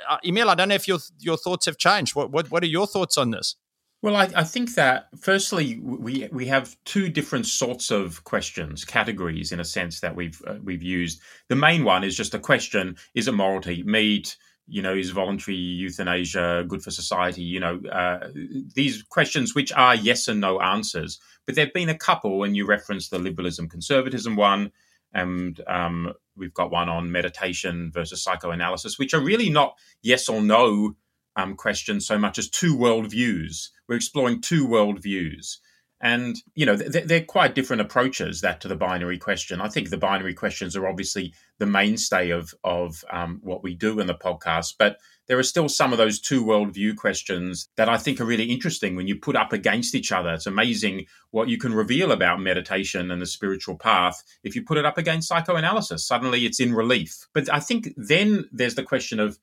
uh, 0.10 0.18
Emile, 0.26 0.50
I 0.50 0.56
don't 0.56 0.70
know 0.70 0.76
if 0.76 0.88
your, 0.88 1.00
your 1.20 1.38
thoughts 1.38 1.66
have 1.66 1.78
changed. 1.78 2.16
What, 2.16 2.32
what, 2.32 2.52
what 2.52 2.64
are 2.64 2.68
your 2.68 2.88
thoughts 2.88 3.18
on 3.18 3.32
this? 3.32 3.56
Well, 4.02 4.16
I, 4.16 4.30
I, 4.36 4.44
think 4.44 4.74
that 4.76 5.10
firstly 5.20 5.80
we 5.80 6.28
we 6.32 6.48
have 6.48 6.76
two 6.86 7.08
different 7.08 7.46
sorts 7.46 7.92
of 7.92 8.24
questions, 8.24 8.84
categories 8.84 9.52
in 9.52 9.60
a 9.60 9.66
sense 9.66 10.00
that 10.00 10.16
we've 10.16 10.42
uh, 10.48 10.56
we've 10.64 10.82
used. 10.82 11.22
The 11.50 11.56
main 11.56 11.84
one 11.84 12.04
is 12.04 12.18
just 12.18 12.34
a 12.34 12.40
question: 12.40 12.96
Is 13.14 13.28
it 13.28 13.34
moral 13.34 13.62
to 13.62 13.70
eat 13.70 13.86
meat? 13.86 14.38
You 14.68 14.82
know, 14.82 14.96
is 14.96 15.12
voluntary 15.12 15.58
euthanasia 15.58 16.66
good 16.68 16.82
for 16.82 16.90
society? 16.90 17.44
You 17.44 17.60
know, 17.60 17.80
uh, 17.92 18.30
these 18.74 19.04
questions 19.04 19.54
which 19.54 19.72
are 19.74 19.96
yes 19.96 20.28
and 20.28 20.42
no 20.42 20.60
answers. 20.62 21.20
But 21.46 21.56
there've 21.56 21.74
been 21.74 21.90
a 21.90 21.98
couple, 21.98 22.44
and 22.44 22.56
you 22.56 22.66
referenced 22.66 23.12
the 23.12 23.20
liberalism 23.20 23.70
conservatism 23.70 24.36
one, 24.36 24.72
and 25.14 25.62
um, 25.68 26.14
we've 26.36 26.54
got 26.56 26.72
one 26.72 26.90
on 26.90 27.12
meditation 27.12 27.92
versus 27.94 28.24
psychoanalysis, 28.24 28.98
which 28.98 29.14
are 29.14 29.22
really 29.22 29.52
not 29.52 29.78
yes 30.02 30.28
or 30.28 30.42
no 30.42 30.96
um, 31.36 31.56
questions 31.56 32.06
so 32.06 32.18
much 32.18 32.38
as 32.38 32.50
two 32.50 32.78
worldviews. 32.78 33.70
We're 33.88 33.96
exploring 33.96 34.42
two 34.42 34.68
worldviews. 34.68 35.58
And, 36.04 36.36
you 36.56 36.66
know, 36.66 36.76
they're, 36.76 37.06
they're 37.06 37.24
quite 37.24 37.54
different 37.54 37.82
approaches 37.82 38.42
that 38.42 38.60
to 38.62 38.68
the 38.68 38.76
binary 38.76 39.20
question. 39.20 39.62
I 39.62 39.70
think 39.70 39.90
the 39.90 39.98
binary 39.98 40.34
questions 40.34 40.76
are 40.76 40.88
obviously 40.88 41.34
the 41.60 41.68
mainstay 41.68 42.32
of, 42.32 42.56
of 42.64 43.06
um, 43.12 43.40
what 43.44 43.62
we 43.62 43.76
do 43.76 44.00
in 44.00 44.08
the 44.08 44.16
podcast, 44.16 44.76
but 44.80 44.98
there 45.28 45.38
are 45.38 45.44
still 45.44 45.70
some 45.70 45.92
of 45.92 46.00
those 46.00 46.20
two 46.20 46.44
worldview 46.44 46.96
questions 46.96 47.70
that 47.78 47.88
I 47.88 47.98
think 47.98 48.20
are 48.20 48.26
really 48.26 48.46
interesting 48.46 48.96
when 48.96 49.08
you 49.08 49.16
put 49.16 49.36
up 49.36 49.54
against 49.54 49.94
each 49.94 50.12
other. 50.12 50.34
It's 50.34 50.48
amazing 50.48 51.06
what 51.30 51.50
you 51.50 51.60
can 51.60 51.74
reveal 51.74 52.12
about 52.12 52.42
meditation 52.42 53.12
and 53.12 53.22
the 53.22 53.28
spiritual 53.28 53.78
path 53.78 54.24
if 54.44 54.56
you 54.56 54.64
put 54.64 54.80
it 54.80 54.86
up 54.86 54.98
against 54.98 55.28
psychoanalysis. 55.28 56.06
Suddenly 56.06 56.46
it's 56.46 56.60
in 56.60 56.74
relief. 56.74 57.28
But 57.34 57.48
I 57.54 57.60
think 57.60 57.94
then 57.96 58.50
there's 58.52 58.76
the 58.76 58.84
question 58.84 59.20
of 59.20 59.38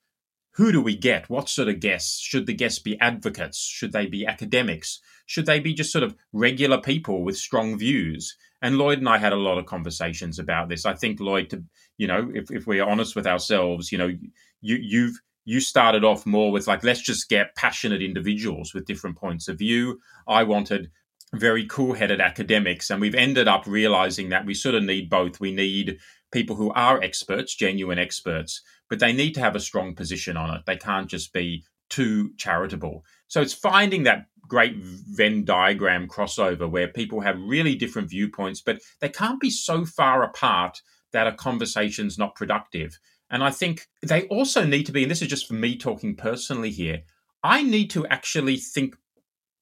who 0.59 0.73
do 0.73 0.83
we 0.83 0.97
get? 0.97 1.31
What 1.31 1.49
sort 1.49 1.69
of 1.69 1.79
guests? 1.79 2.19
Should 2.21 2.47
the 2.47 2.53
guests 2.53 2.81
be 2.81 2.99
advocates? 2.99 3.65
Should 3.65 3.93
they 3.93 4.07
be 4.07 4.27
academics? 4.27 5.01
Should 5.25 5.47
they 5.47 5.61
be 5.61 5.73
just 5.73 5.93
sort 5.93 6.03
of 6.03 6.17
regular 6.33 6.81
people 6.81 7.23
with 7.23 7.37
strong 7.37 7.79
views? 7.79 8.37
And 8.61 8.77
Lloyd 8.77 8.99
and 8.99 9.09
I 9.09 9.19
had 9.19 9.33
a 9.33 9.37
lot 9.37 9.59
of 9.59 9.67
conversations 9.67 10.37
about 10.37 10.69
this. 10.69 10.85
I 10.85 10.95
think 10.95 11.21
Lloyd, 11.21 11.51
to 11.51 11.63
you 11.97 12.09
know, 12.09 12.33
if, 12.35 12.51
if 12.51 12.67
we're 12.67 12.85
honest 12.85 13.15
with 13.15 13.25
ourselves, 13.25 13.93
you 13.93 13.99
know, 13.99 14.09
you 14.61 14.77
you've 14.83 15.21
you 15.45 15.61
started 15.61 16.03
off 16.03 16.27
more 16.27 16.51
with 16.51 16.67
like 16.67 16.83
let's 16.83 17.03
just 17.03 17.29
get 17.29 17.55
passionate 17.55 18.03
individuals 18.03 18.75
with 18.75 18.85
different 18.85 19.17
points 19.17 19.47
of 19.47 19.59
view. 19.59 20.01
I 20.27 20.43
wanted 20.43 20.91
very 21.33 21.67
cool-headed 21.67 22.21
academics, 22.21 22.91
and 22.91 23.01
we've 23.01 23.15
ended 23.15 23.47
up 23.47 23.65
realizing 23.65 24.31
that 24.31 24.45
we 24.45 24.55
sort 24.55 24.75
of 24.75 24.83
need 24.83 25.09
both. 25.09 25.39
We 25.39 25.53
need 25.53 25.99
people 26.33 26.57
who 26.57 26.73
are 26.73 27.01
experts, 27.01 27.55
genuine 27.55 27.99
experts, 27.99 28.61
but 28.89 28.99
they 28.99 29.13
need 29.13 29.35
to 29.35 29.41
have 29.41 29.57
a 29.57 29.61
strong 29.61 29.95
position 29.95 30.37
on 30.37 30.55
it. 30.55 30.63
They 30.67 30.77
can't 30.77 31.09
just 31.09 31.33
be 31.33 31.65
too 31.89 32.33
charitable. 32.37 33.05
So 33.29 33.41
it's 33.41 33.55
finding 33.55 34.05
that 34.05 34.27
great 34.47 34.75
Venn 34.77 35.45
diagram 35.45 36.09
crossover 36.09 36.69
where 36.69 36.89
people 36.89 37.21
have 37.21 37.39
really 37.41 37.75
different 37.75 38.11
viewpoints, 38.11 38.61
but 38.61 38.81
they 39.01 39.09
can't 39.09 39.41
be 39.41 39.51
so 39.51 39.85
far 39.85 40.23
apart 40.23 40.81
that 41.13 41.27
a 41.27 41.33
conversation's 41.33 42.19
not 42.19 42.35
productive. 42.35 42.99
And 43.31 43.45
I 43.45 43.51
think 43.51 43.87
they 44.03 44.23
also 44.29 44.65
need 44.65 44.85
to 44.87 44.93
be, 44.93 45.03
and 45.03 45.11
this 45.11 45.23
is 45.23 45.29
just 45.29 45.47
for 45.47 45.55
me 45.55 45.77
talking 45.77 46.17
personally 46.17 46.71
here, 46.71 47.01
I 47.43 47.63
need 47.63 47.91
to 47.91 48.07
actually 48.07 48.57
think 48.57 48.97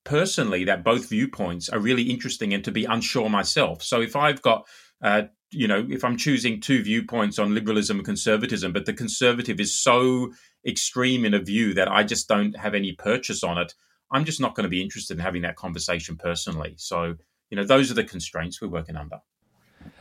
personally 0.05 0.65
that 0.65 0.85
both 0.85 1.09
viewpoints 1.09 1.69
are 1.69 1.81
really 1.81 2.05
interesting 2.05 2.55
and 2.55 2.65
to 2.65 2.71
be 2.71 2.85
unsure 2.85 3.29
myself. 3.29 3.83
So 3.83 4.01
if 4.01 4.15
I've 4.15 4.41
got 4.41 4.67
uh, 5.03 5.23
you 5.57 5.67
know, 5.67 5.87
if 5.89 6.05
I'm 6.05 6.19
choosing 6.19 6.61
two 6.61 6.83
viewpoints 6.83 7.39
on 7.39 7.55
liberalism 7.55 7.97
and 7.97 8.05
conservatism, 8.05 8.73
but 8.75 8.85
the 8.85 8.93
conservative 8.93 9.59
is 9.59 9.75
so 9.75 10.33
extreme 10.67 11.25
in 11.25 11.33
a 11.33 11.41
view 11.41 11.73
that 11.75 11.89
I 11.89 12.03
just 12.03 12.29
don't 12.29 12.55
have 12.59 12.75
any 12.75 12.93
purchase 12.93 13.43
on 13.43 13.57
it, 13.57 13.73
I'm 14.13 14.27
just 14.27 14.39
not 14.39 14.55
going 14.55 14.65
to 14.65 14.71
be 14.71 14.83
interested 14.83 15.17
in 15.17 15.23
having 15.23 15.43
that 15.43 15.57
conversation 15.57 16.19
personally. 16.19 16.75
So, 16.77 17.15
you 17.49 17.57
know, 17.57 17.65
those 17.65 17.91
are 17.91 17.95
the 17.95 18.05
constraints 18.05 18.61
we're 18.61 18.69
working 18.69 18.97
under. 18.97 19.21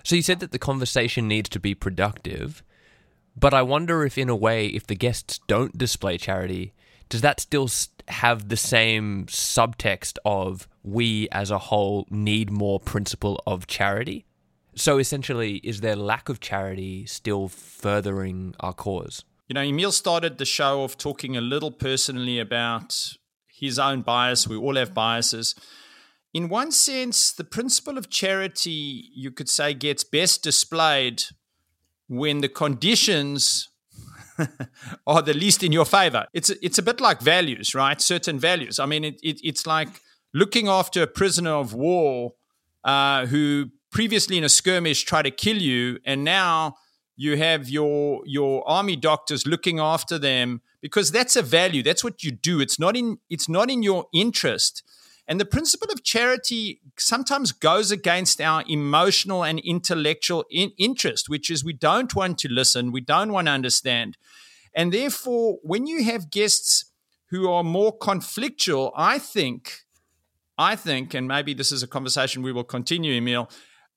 So 0.03 0.17
you 0.17 0.21
said 0.21 0.41
that 0.41 0.51
the 0.51 0.59
conversation 0.59 1.27
needs 1.27 1.47
to 1.49 1.59
be 1.59 1.73
productive, 1.73 2.61
but 3.37 3.53
I 3.53 3.61
wonder 3.61 4.05
if, 4.05 4.17
in 4.17 4.27
a 4.27 4.35
way, 4.35 4.67
if 4.67 4.85
the 4.85 4.95
guests 4.95 5.39
don't 5.47 5.77
display 5.77 6.17
charity, 6.17 6.73
does 7.07 7.21
that 7.21 7.39
still 7.39 7.69
have 8.09 8.49
the 8.49 8.57
same 8.57 9.25
subtext 9.27 10.17
of 10.25 10.67
we 10.83 11.29
as 11.31 11.49
a 11.49 11.59
whole 11.59 12.07
need 12.09 12.51
more 12.51 12.79
principle 12.79 13.41
of 13.47 13.67
charity? 13.67 14.25
So 14.75 14.97
essentially, 14.97 15.55
is 15.57 15.81
there 15.81 15.95
lack 15.95 16.27
of 16.29 16.39
charity 16.39 17.05
still 17.05 17.47
furthering 17.47 18.55
our 18.59 18.73
cause? 18.73 19.23
You 19.47 19.53
know, 19.53 19.61
Emile 19.61 19.91
started 19.91 20.37
the 20.37 20.45
show 20.45 20.81
off 20.81 20.97
talking 20.97 21.37
a 21.37 21.41
little 21.41 21.71
personally 21.71 22.39
about 22.39 23.13
his 23.47 23.79
own 23.79 24.01
bias. 24.01 24.47
We 24.47 24.57
all 24.57 24.75
have 24.75 24.93
biases. 24.93 25.55
In 26.33 26.49
one 26.49 26.71
sense, 26.71 27.31
the 27.31 27.45
principle 27.45 27.97
of 27.97 28.09
charity, 28.09 29.05
you 29.15 29.31
could 29.31 29.47
say, 29.47 29.73
gets 29.73 30.03
best 30.03 30.43
displayed 30.43 31.23
when 32.07 32.41
the 32.41 32.49
conditions 32.49 33.69
are 35.07 35.21
the 35.21 35.33
least 35.33 35.63
in 35.63 35.71
your 35.71 35.85
favor. 35.85 36.25
It's 36.33 36.49
it's 36.49 36.77
a 36.77 36.83
bit 36.83 36.99
like 36.99 37.21
values, 37.21 37.73
right? 37.73 38.01
Certain 38.01 38.37
values. 38.37 38.79
I 38.79 38.85
mean, 38.85 39.05
it, 39.05 39.19
it, 39.23 39.39
it's 39.43 39.65
like 39.65 40.01
looking 40.33 40.67
after 40.67 41.01
a 41.01 41.07
prisoner 41.07 41.53
of 41.53 41.73
war 41.73 42.33
uh, 42.83 43.27
who 43.27 43.69
previously 43.95 44.37
in 44.37 44.43
a 44.43 44.49
skirmish 44.49 45.05
try 45.05 45.21
to 45.21 45.31
kill 45.31 45.57
you, 45.57 45.97
and 46.05 46.25
now 46.25 46.75
you 47.15 47.37
have 47.37 47.69
your 47.69 48.21
your 48.25 48.61
army 48.67 48.97
doctors 48.97 49.47
looking 49.47 49.79
after 49.79 50.19
them 50.19 50.61
because 50.81 51.11
that's 51.11 51.37
a 51.37 51.41
value. 51.41 51.81
That's 51.81 52.03
what 52.03 52.21
you 52.21 52.31
do. 52.31 52.59
It's 52.59 52.77
not 52.77 52.97
in 52.97 53.19
it's 53.29 53.47
not 53.47 53.71
in 53.71 53.83
your 53.83 54.07
interest. 54.13 54.83
And 55.29 55.39
the 55.39 55.45
principle 55.45 55.87
of 55.91 56.03
charity 56.03 56.81
sometimes 56.99 57.53
goes 57.53 57.89
against 57.89 58.41
our 58.41 58.65
emotional 58.67 59.43
and 59.45 59.59
intellectual 59.59 60.43
in- 60.51 60.73
interest, 60.77 61.29
which 61.29 61.49
is 61.49 61.63
we 61.63 61.73
don't 61.73 62.13
want 62.13 62.37
to 62.39 62.49
listen, 62.49 62.91
we 62.91 63.01
don't 63.01 63.31
want 63.31 63.47
to 63.47 63.51
understand. 63.51 64.17
And 64.75 64.91
therefore, 64.91 65.59
when 65.63 65.87
you 65.87 66.03
have 66.03 66.29
guests 66.29 66.91
who 67.29 67.49
are 67.49 67.63
more 67.63 67.97
conflictual, 67.97 68.91
I 68.95 69.19
think, 69.19 69.85
I 70.57 70.75
think, 70.75 71.13
and 71.13 71.27
maybe 71.27 71.53
this 71.53 71.71
is 71.71 71.81
a 71.81 71.87
conversation 71.87 72.43
we 72.43 72.51
will 72.51 72.69
continue, 72.77 73.13
Emile, 73.13 73.49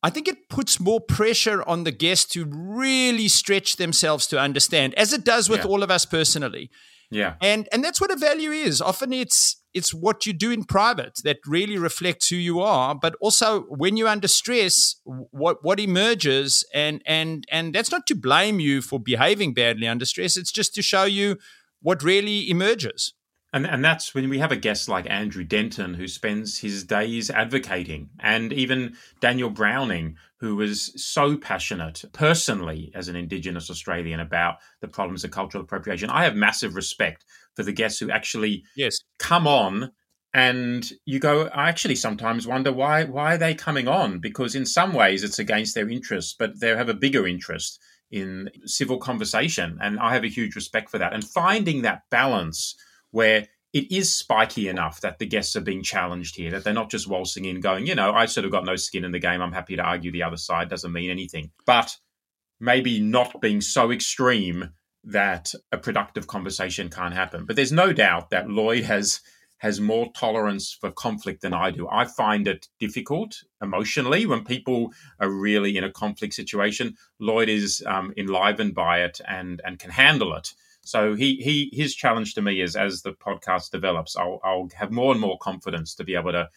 I 0.02 0.10
think 0.10 0.28
it 0.28 0.48
puts 0.48 0.78
more 0.78 1.00
pressure 1.00 1.62
on 1.66 1.84
the 1.84 1.90
guest 1.90 2.30
to 2.32 2.44
really 2.48 3.28
stretch 3.28 3.76
themselves 3.76 4.26
to 4.28 4.38
understand, 4.38 4.94
as 4.94 5.12
it 5.12 5.24
does 5.24 5.48
with 5.48 5.60
yeah. 5.60 5.66
all 5.66 5.82
of 5.82 5.90
us 5.90 6.04
personally. 6.04 6.70
Yeah. 7.10 7.34
And 7.40 7.68
and 7.72 7.82
that's 7.82 8.00
what 8.00 8.10
a 8.10 8.16
value 8.16 8.50
is. 8.50 8.80
Often 8.80 9.12
it's 9.12 9.56
it's 9.72 9.94
what 9.94 10.26
you 10.26 10.32
do 10.32 10.50
in 10.50 10.64
private 10.64 11.20
that 11.24 11.38
really 11.46 11.78
reflects 11.78 12.28
who 12.28 12.36
you 12.36 12.60
are, 12.60 12.94
but 12.94 13.14
also 13.20 13.62
when 13.62 13.96
you're 13.96 14.08
under 14.08 14.28
stress, 14.28 14.96
what 15.04 15.58
what 15.62 15.80
emerges 15.80 16.64
and 16.74 17.02
and 17.06 17.44
and 17.50 17.74
that's 17.74 17.90
not 17.90 18.06
to 18.08 18.14
blame 18.14 18.60
you 18.60 18.82
for 18.82 19.00
behaving 19.00 19.54
badly 19.54 19.88
under 19.88 20.04
stress. 20.04 20.36
It's 20.36 20.52
just 20.52 20.74
to 20.74 20.82
show 20.82 21.04
you 21.04 21.38
what 21.80 22.02
really 22.02 22.50
emerges. 22.50 23.14
And, 23.52 23.66
and 23.66 23.82
that's 23.82 24.14
when 24.14 24.28
we 24.28 24.38
have 24.40 24.52
a 24.52 24.56
guest 24.56 24.88
like 24.88 25.08
Andrew 25.08 25.42
Denton, 25.42 25.94
who 25.94 26.06
spends 26.06 26.58
his 26.58 26.84
days 26.84 27.30
advocating, 27.30 28.10
and 28.20 28.52
even 28.52 28.94
Daniel 29.20 29.48
Browning, 29.48 30.16
who 30.40 30.56
was 30.56 30.92
so 31.02 31.36
passionate 31.36 32.04
personally 32.12 32.92
as 32.94 33.08
an 33.08 33.16
Indigenous 33.16 33.70
Australian 33.70 34.20
about 34.20 34.56
the 34.80 34.88
problems 34.88 35.24
of 35.24 35.30
cultural 35.30 35.64
appropriation. 35.64 36.10
I 36.10 36.24
have 36.24 36.36
massive 36.36 36.74
respect 36.74 37.24
for 37.54 37.62
the 37.62 37.72
guests 37.72 37.98
who 37.98 38.10
actually 38.10 38.64
yes. 38.76 39.00
come 39.18 39.46
on 39.46 39.92
and 40.34 40.92
you 41.06 41.18
go 41.18 41.46
i 41.54 41.70
actually 41.70 41.94
sometimes 41.94 42.46
wonder 42.46 42.70
why 42.70 43.04
why 43.04 43.34
are 43.34 43.38
they 43.38 43.54
coming 43.54 43.88
on 43.88 44.18
because 44.18 44.54
in 44.54 44.66
some 44.66 44.92
ways 44.92 45.24
it's 45.24 45.38
against 45.38 45.74
their 45.74 45.88
interests 45.88 46.34
but 46.38 46.60
they 46.60 46.68
have 46.68 46.90
a 46.90 46.94
bigger 46.94 47.26
interest 47.26 47.80
in 48.10 48.50
civil 48.66 48.98
conversation 48.98 49.78
and 49.80 49.98
i 49.98 50.12
have 50.12 50.24
a 50.24 50.28
huge 50.28 50.54
respect 50.54 50.90
for 50.90 50.98
that 50.98 51.14
and 51.14 51.24
finding 51.24 51.80
that 51.80 52.02
balance 52.10 52.76
where 53.10 53.48
it 53.72 53.92
is 53.92 54.14
spiky 54.14 54.68
enough 54.68 55.00
that 55.02 55.18
the 55.18 55.26
guests 55.26 55.54
are 55.54 55.60
being 55.60 55.82
challenged 55.82 56.36
here, 56.36 56.50
that 56.50 56.64
they're 56.64 56.72
not 56.72 56.90
just 56.90 57.08
waltzing 57.08 57.44
in 57.44 57.60
going, 57.60 57.86
you 57.86 57.94
know, 57.94 58.12
I 58.12 58.26
sort 58.26 58.46
of 58.46 58.52
got 58.52 58.64
no 58.64 58.76
skin 58.76 59.04
in 59.04 59.12
the 59.12 59.18
game. 59.18 59.42
I'm 59.42 59.52
happy 59.52 59.76
to 59.76 59.82
argue 59.82 60.10
the 60.10 60.22
other 60.22 60.38
side, 60.38 60.70
doesn't 60.70 60.92
mean 60.92 61.10
anything. 61.10 61.50
But 61.66 61.96
maybe 62.60 62.98
not 63.00 63.40
being 63.40 63.60
so 63.60 63.90
extreme 63.90 64.70
that 65.04 65.52
a 65.70 65.78
productive 65.78 66.26
conversation 66.26 66.88
can't 66.88 67.14
happen. 67.14 67.44
But 67.44 67.56
there's 67.56 67.72
no 67.72 67.92
doubt 67.92 68.30
that 68.30 68.48
Lloyd 68.48 68.84
has 68.84 69.20
has 69.58 69.80
more 69.80 70.10
tolerance 70.12 70.72
for 70.72 70.90
conflict 70.92 71.42
than 71.42 71.52
I 71.52 71.72
do. 71.72 71.88
I 71.90 72.04
find 72.04 72.46
it 72.46 72.68
difficult 72.78 73.42
emotionally 73.60 74.24
when 74.24 74.44
people 74.44 74.92
are 75.18 75.28
really 75.28 75.76
in 75.76 75.82
a 75.82 75.90
conflict 75.90 76.34
situation. 76.34 76.94
Lloyd 77.18 77.48
is 77.48 77.82
um, 77.84 78.12
enlivened 78.16 78.74
by 78.74 79.00
it 79.00 79.20
and 79.26 79.60
and 79.64 79.78
can 79.78 79.90
handle 79.90 80.34
it. 80.34 80.54
So 80.88 81.14
he 81.14 81.36
he 81.36 81.70
his 81.72 81.94
challenge 81.94 82.34
to 82.34 82.42
me 82.42 82.62
is 82.62 82.74
as 82.74 83.02
the 83.02 83.12
podcast 83.12 83.70
develops, 83.70 84.16
I'll 84.16 84.40
I'll 84.42 84.68
have 84.74 84.90
more 84.90 85.12
and 85.12 85.20
more 85.20 85.36
confidence 85.36 85.94
to 85.96 86.04
be 86.04 86.14
able 86.14 86.32
to 86.32 86.48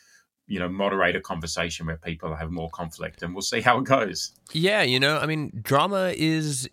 you 0.47 0.57
know 0.57 0.69
moderate 0.69 1.17
a 1.17 1.21
conversation 1.21 1.85
where 1.85 1.97
people 1.97 2.33
have 2.35 2.50
more 2.50 2.69
conflict 2.69 3.23
and 3.23 3.33
we'll 3.33 3.41
see 3.41 3.61
how 3.61 3.77
it 3.77 3.85
goes 3.85 4.31
yeah 4.51 4.81
you 4.81 5.00
know 5.00 5.17
i 5.19 5.25
mean 5.25 5.51
drama 5.61 6.13
is 6.17 6.67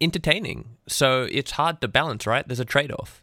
entertaining 0.00 0.76
so 0.86 1.26
it's 1.32 1.52
hard 1.52 1.80
to 1.80 1.88
balance 1.88 2.26
right 2.26 2.46
there's 2.46 2.60
a 2.60 2.64
trade-off 2.64 3.22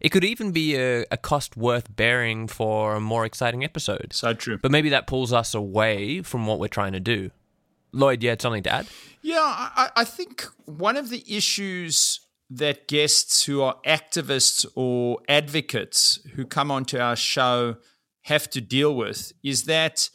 it 0.00 0.08
could 0.08 0.24
even 0.24 0.50
be 0.50 0.74
a, 0.74 1.04
a, 1.12 1.16
cost 1.16 1.56
worth 1.56 1.94
bearing 1.94 2.48
for 2.48 2.96
a 2.96 3.00
more 3.00 3.24
exciting 3.24 3.62
episode. 3.62 4.12
So 4.12 4.34
true. 4.34 4.58
But 4.58 4.72
maybe 4.72 4.88
that 4.88 5.06
pulls 5.06 5.32
us 5.32 5.54
away 5.54 6.22
from 6.22 6.44
what 6.44 6.58
we're 6.58 6.66
trying 6.66 6.90
to 6.94 6.98
do. 6.98 7.30
Lloyd, 7.92 8.20
you 8.20 8.28
had 8.30 8.42
something 8.42 8.64
to 8.64 8.70
add? 8.72 8.88
Yeah, 9.20 9.38
I, 9.38 9.90
I 9.94 10.02
think 10.02 10.44
one 10.64 10.96
of 10.96 11.08
the 11.08 11.24
issues 11.28 12.18
that 12.56 12.88
guests 12.88 13.44
who 13.44 13.62
are 13.62 13.76
activists 13.86 14.66
or 14.74 15.18
advocates 15.28 16.20
who 16.34 16.44
come 16.44 16.70
onto 16.70 16.98
our 16.98 17.16
show 17.16 17.76
have 18.22 18.48
to 18.50 18.60
deal 18.60 18.94
with 18.94 19.32
is 19.42 19.64
that 19.64 20.08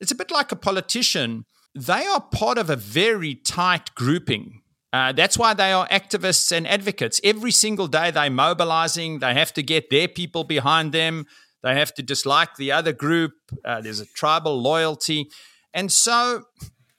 it's 0.00 0.12
a 0.12 0.14
bit 0.14 0.30
like 0.30 0.52
a 0.52 0.56
politician. 0.56 1.44
They 1.74 2.06
are 2.06 2.20
part 2.20 2.58
of 2.58 2.70
a 2.70 2.76
very 2.76 3.34
tight 3.34 3.94
grouping 3.94 4.62
uh, 4.92 5.12
that's 5.12 5.36
why 5.36 5.52
they 5.54 5.72
are 5.72 5.86
activists 5.88 6.50
and 6.50 6.66
advocates. 6.66 7.20
Every 7.22 7.50
single 7.50 7.88
day 7.88 8.10
they're 8.10 8.30
mobilizing. 8.30 9.18
They 9.18 9.34
have 9.34 9.52
to 9.54 9.62
get 9.62 9.90
their 9.90 10.08
people 10.08 10.44
behind 10.44 10.92
them. 10.92 11.26
They 11.62 11.74
have 11.74 11.92
to 11.94 12.02
dislike 12.02 12.56
the 12.56 12.72
other 12.72 12.92
group. 12.92 13.32
Uh, 13.64 13.80
there's 13.80 14.00
a 14.00 14.06
tribal 14.06 14.60
loyalty. 14.60 15.28
And 15.74 15.92
so 15.92 16.44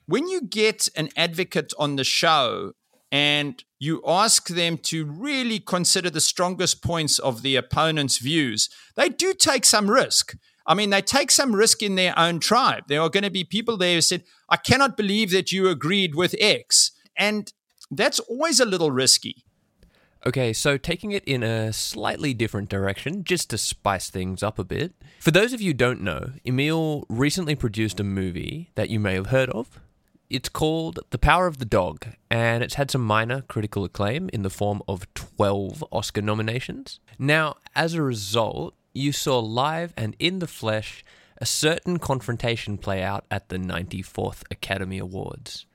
when 0.06 0.28
you 0.28 0.42
get 0.42 0.88
an 0.96 1.10
advocate 1.16 1.74
on 1.80 1.96
the 1.96 2.04
show 2.04 2.74
and 3.12 3.64
you 3.80 4.02
ask 4.06 4.50
them 4.50 4.78
to 4.78 5.06
really 5.06 5.60
consider 5.60 6.10
the 6.10 6.22
strongest 6.22 6.84
points 6.84 7.18
of 7.20 7.42
the 7.42 7.56
opponent's 7.56 8.18
views, 8.18 8.70
they 8.96 9.10
do 9.10 9.34
take 9.34 9.66
some 9.66 9.90
risk. 9.90 10.36
I 10.68 10.76
mean, 10.76 10.92
they 10.92 11.02
take 11.02 11.32
some 11.32 11.56
risk 11.56 11.82
in 11.82 11.96
their 11.96 12.18
own 12.18 12.40
tribe. 12.40 12.84
There 12.88 13.02
are 13.02 13.10
going 13.10 13.24
to 13.24 13.32
be 13.32 13.44
people 13.44 13.78
there 13.78 13.96
who 13.96 14.02
said, 14.02 14.24
I 14.50 14.58
cannot 14.58 14.98
believe 14.98 15.32
that 15.32 15.52
you 15.52 15.68
agreed 15.68 16.14
with 16.14 16.36
X. 16.40 16.92
And 17.18 17.52
that's 17.90 18.20
always 18.20 18.60
a 18.60 18.66
little 18.66 18.92
risky. 18.92 19.44
Okay, 20.26 20.52
so 20.52 20.78
taking 20.78 21.12
it 21.12 21.24
in 21.24 21.44
a 21.44 21.72
slightly 21.72 22.34
different 22.34 22.70
direction, 22.70 23.24
just 23.24 23.50
to 23.52 23.58
spice 23.58 24.10
things 24.10 24.44
up 24.44 24.60
a 24.60 24.64
bit. 24.64 24.94
For 25.20 25.32
those 25.32 25.54
of 25.54 25.62
you 25.62 25.74
don't 25.74 26.02
know, 26.02 26.32
Emile 26.46 27.06
recently 27.08 27.56
produced 27.56 28.00
a 28.00 28.04
movie 28.04 28.70
that 28.76 28.90
you 28.90 29.00
may 29.00 29.14
have 29.14 29.28
heard 29.28 29.50
of. 29.52 29.80
It's 30.30 30.48
called 30.50 31.00
The 31.10 31.18
Power 31.18 31.48
of 31.48 31.58
the 31.58 31.66
Dog, 31.66 32.06
and 32.30 32.64
it's 32.64 32.76
had 32.76 32.92
some 32.92 33.04
minor 33.04 33.42
critical 33.42 33.84
acclaim 33.84 34.30
in 34.32 34.44
the 34.44 34.52
form 34.52 34.84
of 34.88 35.12
12 35.16 35.84
Oscar 35.92 36.22
nominations. 36.22 37.00
Now, 37.18 37.56
as 37.76 37.96
a 37.96 38.04
result, 38.04 38.76
you 38.94 39.12
saw 39.12 39.40
live 39.40 39.92
and 39.98 40.16
in 40.20 40.38
the 40.38 40.46
flesh 40.46 41.04
a 41.42 41.48
certain 41.48 41.98
confrontation 41.98 42.78
play 42.78 43.02
out 43.02 43.26
at 43.32 43.50
the 43.50 43.58
94th 43.58 44.44
Academy 44.52 45.00
Awards. 45.00 45.66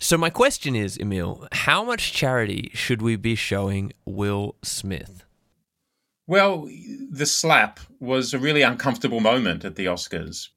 So 0.00 0.18
my 0.18 0.30
question 0.30 0.74
is, 0.74 0.98
Emile, 0.98 1.46
how 1.52 1.84
much 1.84 2.12
charity 2.12 2.72
should 2.74 3.00
we 3.00 3.14
be 3.14 3.36
showing 3.36 3.92
Will 4.04 4.56
Smith? 4.64 5.24
Well, 6.26 6.68
the 7.08 7.26
slap 7.26 7.78
was 8.00 8.34
a 8.34 8.40
really 8.40 8.62
uncomfortable 8.62 9.20
moment 9.20 9.64
at 9.64 9.76
the 9.76 9.86
Oscars. 9.86 10.48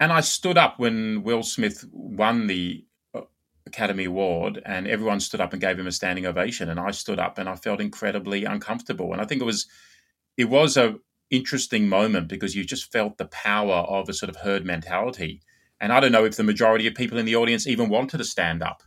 And 0.00 0.12
I 0.12 0.20
stood 0.20 0.58
up 0.58 0.78
when 0.78 1.22
Will 1.22 1.42
Smith 1.42 1.84
won 1.92 2.46
the 2.46 2.84
uh, 3.14 3.20
Academy 3.66 4.04
Award 4.04 4.60
and 4.64 4.88
everyone 4.88 5.20
stood 5.20 5.40
up 5.40 5.52
and 5.52 5.60
gave 5.60 5.78
him 5.78 5.86
a 5.86 5.92
standing 5.92 6.26
ovation 6.26 6.70
and 6.70 6.80
I 6.80 6.90
stood 6.90 7.18
up 7.18 7.38
and 7.38 7.48
I 7.48 7.54
felt 7.54 7.80
incredibly 7.80 8.44
uncomfortable 8.44 9.12
and 9.12 9.20
I 9.20 9.26
think 9.26 9.42
it 9.42 9.44
was 9.44 9.66
it 10.36 10.46
was 10.46 10.76
a 10.76 10.96
interesting 11.30 11.88
moment 11.88 12.28
because 12.28 12.56
you 12.56 12.64
just 12.64 12.90
felt 12.90 13.18
the 13.18 13.26
power 13.26 13.74
of 13.74 14.08
a 14.08 14.14
sort 14.14 14.30
of 14.30 14.36
herd 14.36 14.64
mentality 14.64 15.42
and 15.80 15.92
I 15.92 16.00
don't 16.00 16.12
know 16.12 16.24
if 16.24 16.36
the 16.36 16.42
majority 16.42 16.86
of 16.86 16.94
people 16.94 17.18
in 17.18 17.24
the 17.24 17.36
audience 17.36 17.66
even 17.66 17.88
wanted 17.88 18.18
to 18.18 18.24
stand 18.24 18.62
up. 18.62 18.82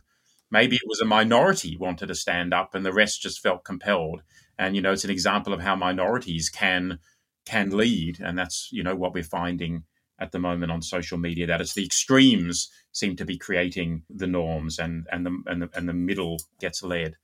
Maybe 0.50 0.76
it 0.76 0.86
was 0.86 1.00
a 1.00 1.04
minority 1.06 1.76
wanted 1.76 2.06
to 2.06 2.14
stand 2.14 2.54
up 2.54 2.74
and 2.74 2.86
the 2.86 2.92
rest 2.92 3.20
just 3.20 3.40
felt 3.40 3.64
compelled. 3.64 4.22
And, 4.58 4.76
you 4.76 4.82
know, 4.82 4.92
it's 4.92 5.04
an 5.04 5.10
example 5.10 5.52
of 5.52 5.60
how 5.60 5.74
minorities 5.74 6.48
can 6.48 7.00
can 7.44 7.76
lead. 7.76 8.20
And 8.20 8.38
that's, 8.38 8.68
you 8.70 8.82
know, 8.84 8.94
what 8.94 9.12
we're 9.12 9.24
finding 9.24 9.84
at 10.24 10.32
the 10.32 10.38
moment 10.38 10.72
on 10.72 10.80
social 10.80 11.18
media, 11.18 11.46
that 11.46 11.60
it's 11.60 11.74
the 11.74 11.84
extremes 11.84 12.70
seem 12.92 13.14
to 13.16 13.26
be 13.26 13.36
creating 13.36 14.02
the 14.08 14.26
norms 14.26 14.78
and, 14.78 15.06
and 15.12 15.26
the 15.26 15.42
and 15.46 15.62
the 15.62 15.68
and 15.74 15.86
the 15.88 15.92
middle 15.92 16.38
gets 16.60 16.82
led. 16.82 17.16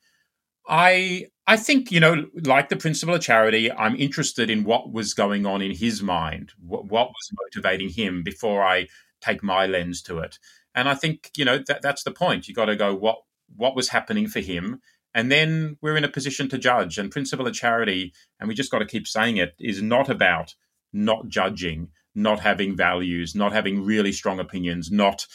I 0.69 1.27
I 1.47 1.57
think 1.57 1.91
you 1.91 1.99
know, 1.99 2.27
like 2.45 2.69
the 2.69 2.77
principle 2.77 3.15
of 3.15 3.23
charity, 3.23 3.73
I'm 3.73 3.97
interested 3.97 4.51
in 4.51 4.65
what 4.65 4.93
was 4.93 5.15
going 5.15 5.47
on 5.47 5.63
in 5.63 5.73
his 5.75 6.03
mind, 6.03 6.53
what, 6.61 6.85
what 6.85 7.09
was 7.09 7.31
motivating 7.43 7.89
him 7.89 8.23
before 8.23 8.63
I 8.63 8.87
take 9.21 9.43
my 9.43 9.67
lens 9.67 10.03
to 10.03 10.19
it. 10.19 10.39
And 10.75 10.89
I 10.89 10.95
think 10.95 11.31
you 11.37 11.45
know 11.45 11.59
that 11.67 11.81
that's 11.83 12.05
the 12.05 12.13
point. 12.13 12.49
You 12.49 12.55
got 12.55 12.67
to 12.67 12.77
go 12.77 12.95
what 12.95 13.19
what 13.57 13.75
was 13.75 13.89
happening 13.89 14.29
for 14.29 14.41
him, 14.41 14.81
and 15.15 15.33
then 15.33 15.79
we're 15.81 15.97
in 15.97 16.05
a 16.05 16.17
position 16.19 16.49
to 16.51 16.59
judge. 16.59 16.99
And 16.99 17.11
principle 17.11 17.47
of 17.47 17.55
charity, 17.55 18.13
and 18.39 18.47
we 18.49 18.55
just 18.55 18.71
got 18.71 18.81
to 18.81 18.87
keep 18.95 19.09
saying 19.09 19.39
it, 19.39 19.55
is 19.59 19.81
not 19.81 20.09
about 20.09 20.55
not 20.93 21.29
judging, 21.29 21.89
not 22.15 22.41
having 22.41 22.77
values, 22.77 23.35
not 23.35 23.53
having 23.53 23.85
really 23.85 24.13
strong 24.13 24.41
opinions, 24.41 24.91
not 24.91 25.27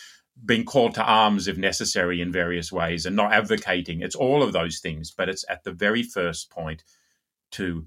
being 0.44 0.66
called 0.66 0.94
to 0.96 1.04
arms 1.04 1.48
if 1.48 1.58
necessary 1.58 2.22
in 2.22 2.32
various 2.32 2.72
ways, 2.72 3.06
and 3.06 3.16
not 3.16 3.32
advocating. 3.32 4.02
It's 4.02 4.16
all 4.16 4.44
of 4.44 4.54
those 4.54 4.80
things, 4.80 5.12
but 5.12 5.30
it's 5.30 5.46
at 5.50 5.64
the 5.64 5.72
very 5.72 6.04
first 6.04 6.50
point 6.50 6.84
to 7.52 7.86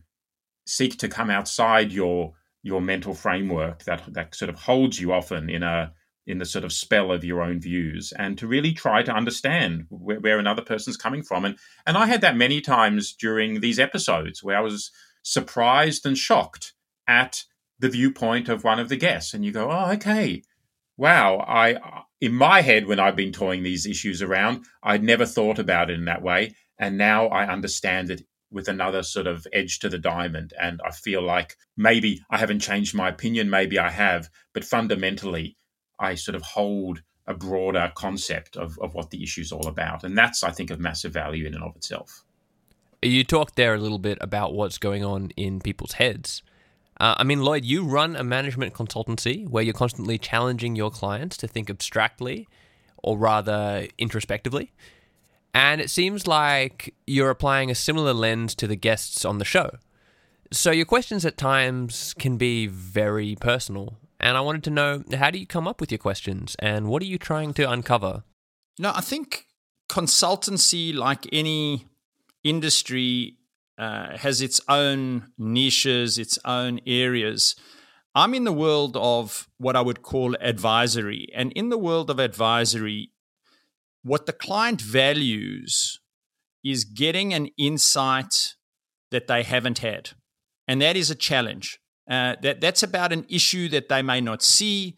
seek 0.66 0.98
to 0.98 1.09
come 1.09 1.31
outside 1.31 1.92
your 1.92 2.35
your 2.62 2.81
mental 2.81 3.14
framework 3.14 3.85
that 3.85 4.03
that 4.09 4.35
sort 4.35 4.48
of 4.48 4.57
holds 4.57 5.01
you 5.01 5.12
often 5.12 5.48
in 5.48 5.62
a 5.62 5.92
in 6.27 6.38
the 6.38 6.44
sort 6.44 6.64
of 6.64 6.72
spell 6.72 7.11
of 7.11 7.24
your 7.24 7.40
own 7.40 7.59
views 7.59 8.12
and 8.18 8.37
to 8.37 8.46
really 8.46 8.72
try 8.72 9.03
to 9.03 9.11
understand 9.11 9.87
where, 9.88 10.20
where, 10.20 10.38
another 10.38 10.61
person's 10.61 10.96
coming 10.96 11.22
from 11.22 11.44
and 11.44 11.57
and 11.87 11.96
I 11.96 12.07
had 12.07 12.20
that 12.20 12.37
many 12.37 12.61
times 12.61 13.14
during 13.14 13.61
these 13.61 13.79
episodes 13.79 14.42
where 14.42 14.59
I 14.59 14.61
was 14.61 14.90
surprised 15.22 16.05
and 16.05 16.18
shocked 16.18 16.74
at 17.07 17.44
the 17.79 17.88
viewpoint 17.88 18.49
of 18.49 18.64
one 18.64 18.79
of 18.79 18.88
the 18.88 18.97
guests 18.97 19.35
and 19.35 19.45
you 19.45 19.53
go 19.53 19.71
oh 19.71 19.93
okay 19.93 20.43
wow 20.97 21.38
I 21.38 22.03
in 22.21 22.35
my 22.35 22.61
head 22.61 22.87
when 22.87 23.01
I've 23.01 23.17
been 23.17 23.33
toying 23.33 23.62
these 23.62 23.87
issues 23.87 24.23
around 24.23 24.64
I'd 24.83 25.03
never 25.03 25.27
thought 25.27 25.59
about 25.59 25.91
it 25.91 25.99
in 25.99 26.07
that 26.07 26.23
way 26.23 26.55
and 26.79 26.97
now 26.97 27.27
I 27.27 27.47
understand 27.47 28.11
it 28.11 28.23
with 28.51 28.69
another 28.69 29.03
sort 29.03 29.27
of 29.27 29.47
edge 29.53 29.79
to 29.81 29.88
the 29.88 29.99
diamond. 29.99 30.53
And 30.61 30.81
I 30.85 30.91
feel 30.91 31.23
like 31.23 31.57
maybe 31.77 32.23
I 32.31 32.38
haven't 32.38 32.61
changed 32.61 32.95
my 32.95 33.09
opinion, 33.09 33.51
maybe 33.51 33.79
I 33.79 33.91
have, 33.91 34.29
but 34.55 34.64
fundamentally, 34.64 35.57
I 35.99 36.14
sort 36.14 36.35
of 36.35 36.43
hold 36.43 37.03
a 37.27 37.35
broader 37.35 37.93
concept 37.95 38.57
of, 38.57 38.79
of 38.79 38.95
what 38.95 39.11
the 39.11 39.23
issue 39.23 39.43
is 39.43 39.53
all 39.53 39.67
about. 39.67 40.05
And 40.05 40.17
that's, 40.17 40.43
I 40.43 40.51
think, 40.51 40.71
of 40.71 40.81
massive 40.81 41.12
value 41.12 41.47
in 41.47 41.55
and 41.55 41.64
of 41.64 41.77
itself. 41.77 42.25
You 43.03 43.23
talked 43.23 43.57
there 43.57 43.75
a 43.75 43.79
little 43.79 43.99
bit 43.99 44.19
about 44.21 44.55
what's 44.55 44.79
going 44.79 45.05
on 45.05 45.31
in 45.37 45.61
people's 45.61 45.93
heads. 45.95 46.43
Uh, 47.01 47.15
I 47.19 47.25
mean, 47.25 47.43
Lloyd, 47.43 47.65
you 47.65 47.85
run 47.85 48.17
a 48.17 48.25
management 48.25 48.75
consultancy 48.75 49.49
where 49.49 49.63
you're 49.63 49.75
constantly 49.75 50.19
challenging 50.19 50.75
your 50.75 50.91
clients 50.91 51.37
to 51.39 51.49
think 51.49 51.71
abstractly 51.71 52.49
or 53.03 53.17
rather 53.17 53.87
introspectively. 53.99 54.73
And 55.55 55.81
it 55.81 55.91
seems 55.91 56.27
like 56.27 56.95
you're 57.07 57.31
applying 57.31 57.71
a 57.71 57.75
similar 57.75 58.13
lens 58.13 58.55
to 58.57 58.67
the 58.67 58.77
guests 58.77 59.25
on 59.25 59.39
the 59.39 59.45
show. 59.45 59.71
So 60.51 60.71
your 60.71 60.87
questions 60.87 61.25
at 61.25 61.37
times 61.37 62.15
can 62.19 62.37
be 62.37 62.67
very 62.67 63.37
personal. 63.37 63.99
And 64.21 64.37
I 64.37 64.41
wanted 64.41 64.65
to 64.65 64.71
know 64.71 65.05
how 65.17 65.31
do 65.31 65.39
you 65.39 65.47
come 65.47 65.69
up 65.69 65.81
with 65.81 65.93
your 65.93 65.99
questions 65.99 66.57
and 66.59 66.89
what 66.89 67.03
are 67.03 67.07
you 67.07 67.19
trying 67.19 67.55
to 67.55 67.71
uncover? 67.71 68.25
Know, 68.79 68.93
I 68.95 69.01
think 69.01 69.47
consultancy, 69.89 70.95
like 70.95 71.27
any 71.33 71.87
industry, 72.45 73.38
uh, 73.79 74.17
has 74.19 74.43
its 74.43 74.61
own 74.69 75.29
niches, 75.38 76.19
its 76.19 76.38
own 76.45 76.81
areas. 76.87 77.55
I'm 78.14 78.35
in 78.35 78.45
the 78.45 78.53
world 78.53 78.97
of 78.97 79.49
what 79.59 79.77
I 79.77 79.81
would 79.81 80.03
call 80.03 80.35
advisory. 80.41 81.29
And 81.35 81.53
in 81.53 81.69
the 81.69 81.79
world 81.79 82.11
of 82.11 82.19
advisory, 82.19 83.12
what 84.03 84.27
the 84.27 84.33
client 84.33 84.81
values 84.81 86.01
is 86.64 86.85
getting 86.85 87.33
an 87.33 87.49
insight 87.57 88.55
that 89.11 89.29
they 89.29 89.43
haven't 89.43 89.79
had. 89.79 90.11
And 90.67 90.83
that 90.83 90.97
is 90.97 91.11
a 91.11 91.14
challenge. 91.14 91.79
Uh, 92.11 92.35
that, 92.43 92.61
that's 92.61 92.83
about 92.83 93.12
an 93.12 93.27
issue 93.29 93.69
that 93.69 93.88
they 93.88 94.03
may 94.03 94.21
not 94.21 94.43
see. 94.43 94.97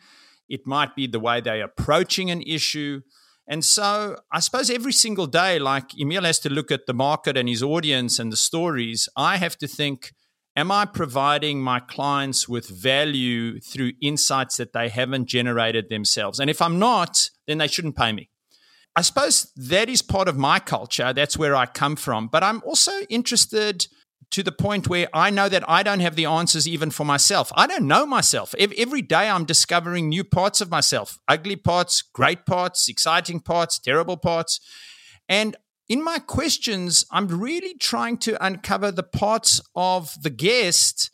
It 0.49 0.67
might 0.67 0.97
be 0.97 1.07
the 1.07 1.21
way 1.21 1.41
they're 1.41 1.65
approaching 1.65 2.31
an 2.31 2.43
issue. 2.43 3.03
And 3.51 3.65
so 3.65 4.17
I 4.33 4.39
suppose 4.39 4.71
every 4.71 4.93
single 4.93 5.27
day, 5.27 5.59
like 5.59 6.01
Emile 6.01 6.23
has 6.23 6.39
to 6.41 6.49
look 6.49 6.71
at 6.71 6.87
the 6.87 6.95
market 6.95 7.37
and 7.37 7.49
his 7.49 7.65
audience 7.65 8.21
and 8.21 8.33
the 8.33 8.37
stories, 8.37 9.09
I 9.17 9.37
have 9.39 9.59
to 9.59 9.67
think, 9.67 10.13
Am 10.57 10.73
I 10.73 10.85
providing 10.85 11.63
my 11.63 11.79
clients 11.79 12.49
with 12.49 12.69
value 12.69 13.61
through 13.61 13.93
insights 14.03 14.57
that 14.57 14.73
they 14.73 14.89
haven't 14.89 15.27
generated 15.27 15.89
themselves? 15.89 16.41
And 16.41 16.51
if 16.51 16.61
I'm 16.61 16.79
not, 16.79 17.31
then 17.47 17.59
they 17.59 17.69
shouldn't 17.69 17.97
pay 17.97 18.13
me. 18.13 18.31
I 18.97 19.03
suppose 19.03 19.53
that 19.55 19.89
is 19.89 20.03
part 20.03 20.27
of 20.27 20.37
my 20.37 20.59
culture. 20.59 21.13
That's 21.13 21.39
where 21.39 21.55
I 21.55 21.67
come 21.67 21.95
from. 21.95 22.27
But 22.27 22.43
I'm 22.43 22.63
also 22.65 22.93
interested 23.09 23.87
to 24.31 24.43
the 24.43 24.53
point 24.53 24.89
where 24.89 25.09
I 25.13 25.31
know 25.31 25.49
that 25.49 25.69
I 25.69 25.83
don't 25.83 26.01
have 26.01 26.15
the 26.15 26.27
answers 26.27 26.69
even 26.69 26.91
for 26.91 27.05
myself. 27.05 27.51
I 27.57 27.67
don't 27.67 27.89
know 27.89 28.07
myself. 28.07 28.55
Every 28.59 29.03
day 29.03 29.29
I'm 29.29 29.45
discovering 29.45 30.09
new 30.09 30.25
parts 30.25 30.61
of 30.61 30.71
myself 30.71 31.19
ugly 31.29 31.57
parts, 31.57 32.03
great 32.03 32.47
parts, 32.47 32.89
exciting 32.89 33.41
parts, 33.41 33.79
terrible 33.79 34.17
parts. 34.17 34.61
And 35.29 35.57
in 35.89 36.05
my 36.05 36.19
questions, 36.21 37.05
I'm 37.11 37.27
really 37.27 37.75
trying 37.75 38.19
to 38.19 38.45
uncover 38.45 38.93
the 38.93 39.03
parts 39.03 39.61
of 39.75 40.15
the 40.23 40.31
guest 40.31 41.11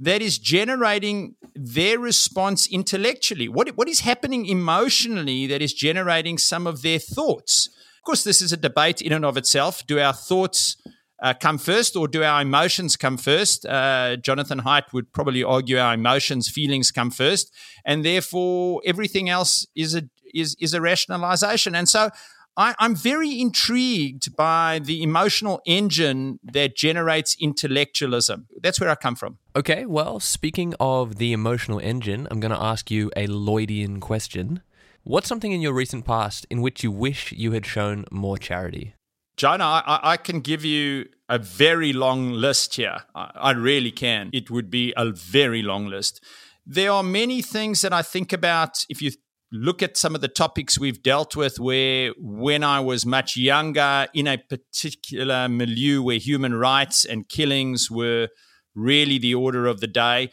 that 0.00 0.22
is 0.22 0.38
generating 0.38 1.36
their 1.54 1.98
response 1.98 2.66
intellectually. 2.66 3.48
What, 3.48 3.68
what 3.76 3.88
is 3.88 4.00
happening 4.00 4.46
emotionally 4.46 5.46
that 5.46 5.62
is 5.62 5.72
generating 5.72 6.38
some 6.38 6.66
of 6.66 6.82
their 6.82 6.98
thoughts? 6.98 7.68
Of 7.98 8.02
course, 8.04 8.24
this 8.24 8.42
is 8.42 8.52
a 8.52 8.56
debate 8.56 9.00
in 9.02 9.12
and 9.12 9.24
of 9.24 9.36
itself. 9.36 9.86
Do 9.86 10.00
our 10.00 10.12
thoughts 10.12 10.76
uh, 11.22 11.34
come 11.34 11.58
first 11.58 11.96
or 11.96 12.08
do 12.08 12.22
our 12.22 12.42
emotions 12.42 12.96
come 12.96 13.16
first? 13.16 13.64
Uh, 13.66 14.16
Jonathan 14.16 14.60
Haidt 14.60 14.92
would 14.92 15.12
probably 15.12 15.42
argue 15.42 15.78
our 15.78 15.94
emotions, 15.94 16.48
feelings 16.48 16.90
come 16.90 17.10
first, 17.10 17.52
and 17.84 18.04
therefore 18.04 18.82
everything 18.84 19.28
else 19.28 19.66
is 19.74 19.94
a 19.94 20.02
is 20.34 20.56
is 20.60 20.74
a 20.74 20.80
rationalization. 20.80 21.74
And 21.74 21.88
so 21.88 22.10
I, 22.56 22.74
I'm 22.78 22.94
very 22.94 23.40
intrigued 23.40 24.36
by 24.36 24.80
the 24.82 25.02
emotional 25.02 25.60
engine 25.66 26.38
that 26.52 26.76
generates 26.76 27.36
intellectualism. 27.40 28.46
That's 28.62 28.80
where 28.80 28.90
I 28.90 28.94
come 28.94 29.16
from. 29.16 29.38
Okay, 29.56 29.86
well, 29.86 30.20
speaking 30.20 30.74
of 30.78 31.16
the 31.16 31.32
emotional 31.32 31.80
engine, 31.80 32.28
I'm 32.30 32.40
going 32.40 32.52
to 32.52 32.62
ask 32.62 32.90
you 32.90 33.10
a 33.16 33.26
Lloydian 33.26 34.00
question. 34.00 34.62
What's 35.02 35.28
something 35.28 35.52
in 35.52 35.60
your 35.60 35.72
recent 35.72 36.04
past 36.04 36.46
in 36.48 36.62
which 36.62 36.82
you 36.84 36.90
wish 36.90 37.32
you 37.32 37.52
had 37.52 37.66
shown 37.66 38.04
more 38.10 38.38
charity? 38.38 38.94
Jonah, 39.36 39.64
I, 39.64 40.12
I 40.12 40.16
can 40.16 40.40
give 40.40 40.64
you 40.64 41.06
a 41.28 41.38
very 41.38 41.92
long 41.92 42.32
list 42.32 42.74
here. 42.74 42.98
I, 43.14 43.30
I 43.34 43.50
really 43.52 43.90
can. 43.90 44.30
It 44.32 44.50
would 44.50 44.70
be 44.70 44.92
a 44.96 45.10
very 45.10 45.62
long 45.62 45.86
list. 45.86 46.22
There 46.66 46.90
are 46.90 47.02
many 47.02 47.42
things 47.42 47.80
that 47.82 47.92
I 47.92 48.02
think 48.02 48.32
about 48.32 48.84
if 48.88 49.02
you 49.02 49.10
look 49.52 49.82
at 49.82 49.96
some 49.96 50.14
of 50.14 50.20
the 50.20 50.28
topics 50.28 50.78
we've 50.78 51.02
dealt 51.02 51.36
with 51.36 51.60
where 51.60 52.12
when 52.18 52.64
I 52.64 52.80
was 52.80 53.06
much 53.06 53.36
younger 53.36 54.08
in 54.12 54.26
a 54.26 54.36
particular 54.36 55.48
milieu 55.48 56.02
where 56.02 56.18
human 56.18 56.54
rights 56.54 57.04
and 57.04 57.28
killings 57.28 57.90
were 57.90 58.28
really 58.74 59.18
the 59.18 59.34
order 59.34 59.66
of 59.66 59.80
the 59.80 59.86
day, 59.86 60.30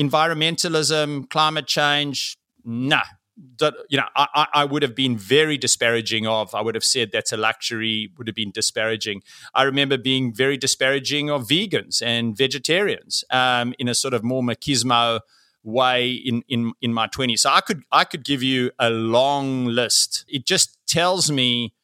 environmentalism, 0.00 1.28
climate 1.30 1.66
change, 1.66 2.38
nah. 2.64 3.02
You 3.88 3.98
know, 3.98 4.04
I, 4.16 4.46
I 4.54 4.64
would 4.64 4.82
have 4.82 4.94
been 4.94 5.16
very 5.16 5.58
disparaging 5.58 6.26
of. 6.26 6.54
I 6.54 6.60
would 6.60 6.74
have 6.74 6.84
said 6.84 7.10
that's 7.12 7.32
a 7.32 7.36
luxury. 7.36 8.12
Would 8.16 8.26
have 8.26 8.36
been 8.36 8.50
disparaging. 8.50 9.22
I 9.54 9.62
remember 9.62 9.98
being 9.98 10.34
very 10.34 10.56
disparaging 10.56 11.30
of 11.30 11.48
vegans 11.48 12.02
and 12.02 12.36
vegetarians 12.36 13.24
um, 13.30 13.74
in 13.78 13.88
a 13.88 13.94
sort 13.94 14.14
of 14.14 14.22
more 14.22 14.42
machismo 14.42 15.20
way 15.62 16.12
in 16.12 16.42
in 16.48 16.72
in 16.80 16.92
my 16.92 17.06
20s. 17.06 17.40
So 17.40 17.50
I 17.50 17.60
could 17.60 17.82
I 17.92 18.04
could 18.04 18.24
give 18.24 18.42
you 18.42 18.70
a 18.78 18.90
long 18.90 19.66
list. 19.66 20.24
It 20.28 20.46
just 20.46 20.78
tells 20.86 21.30
me 21.30 21.74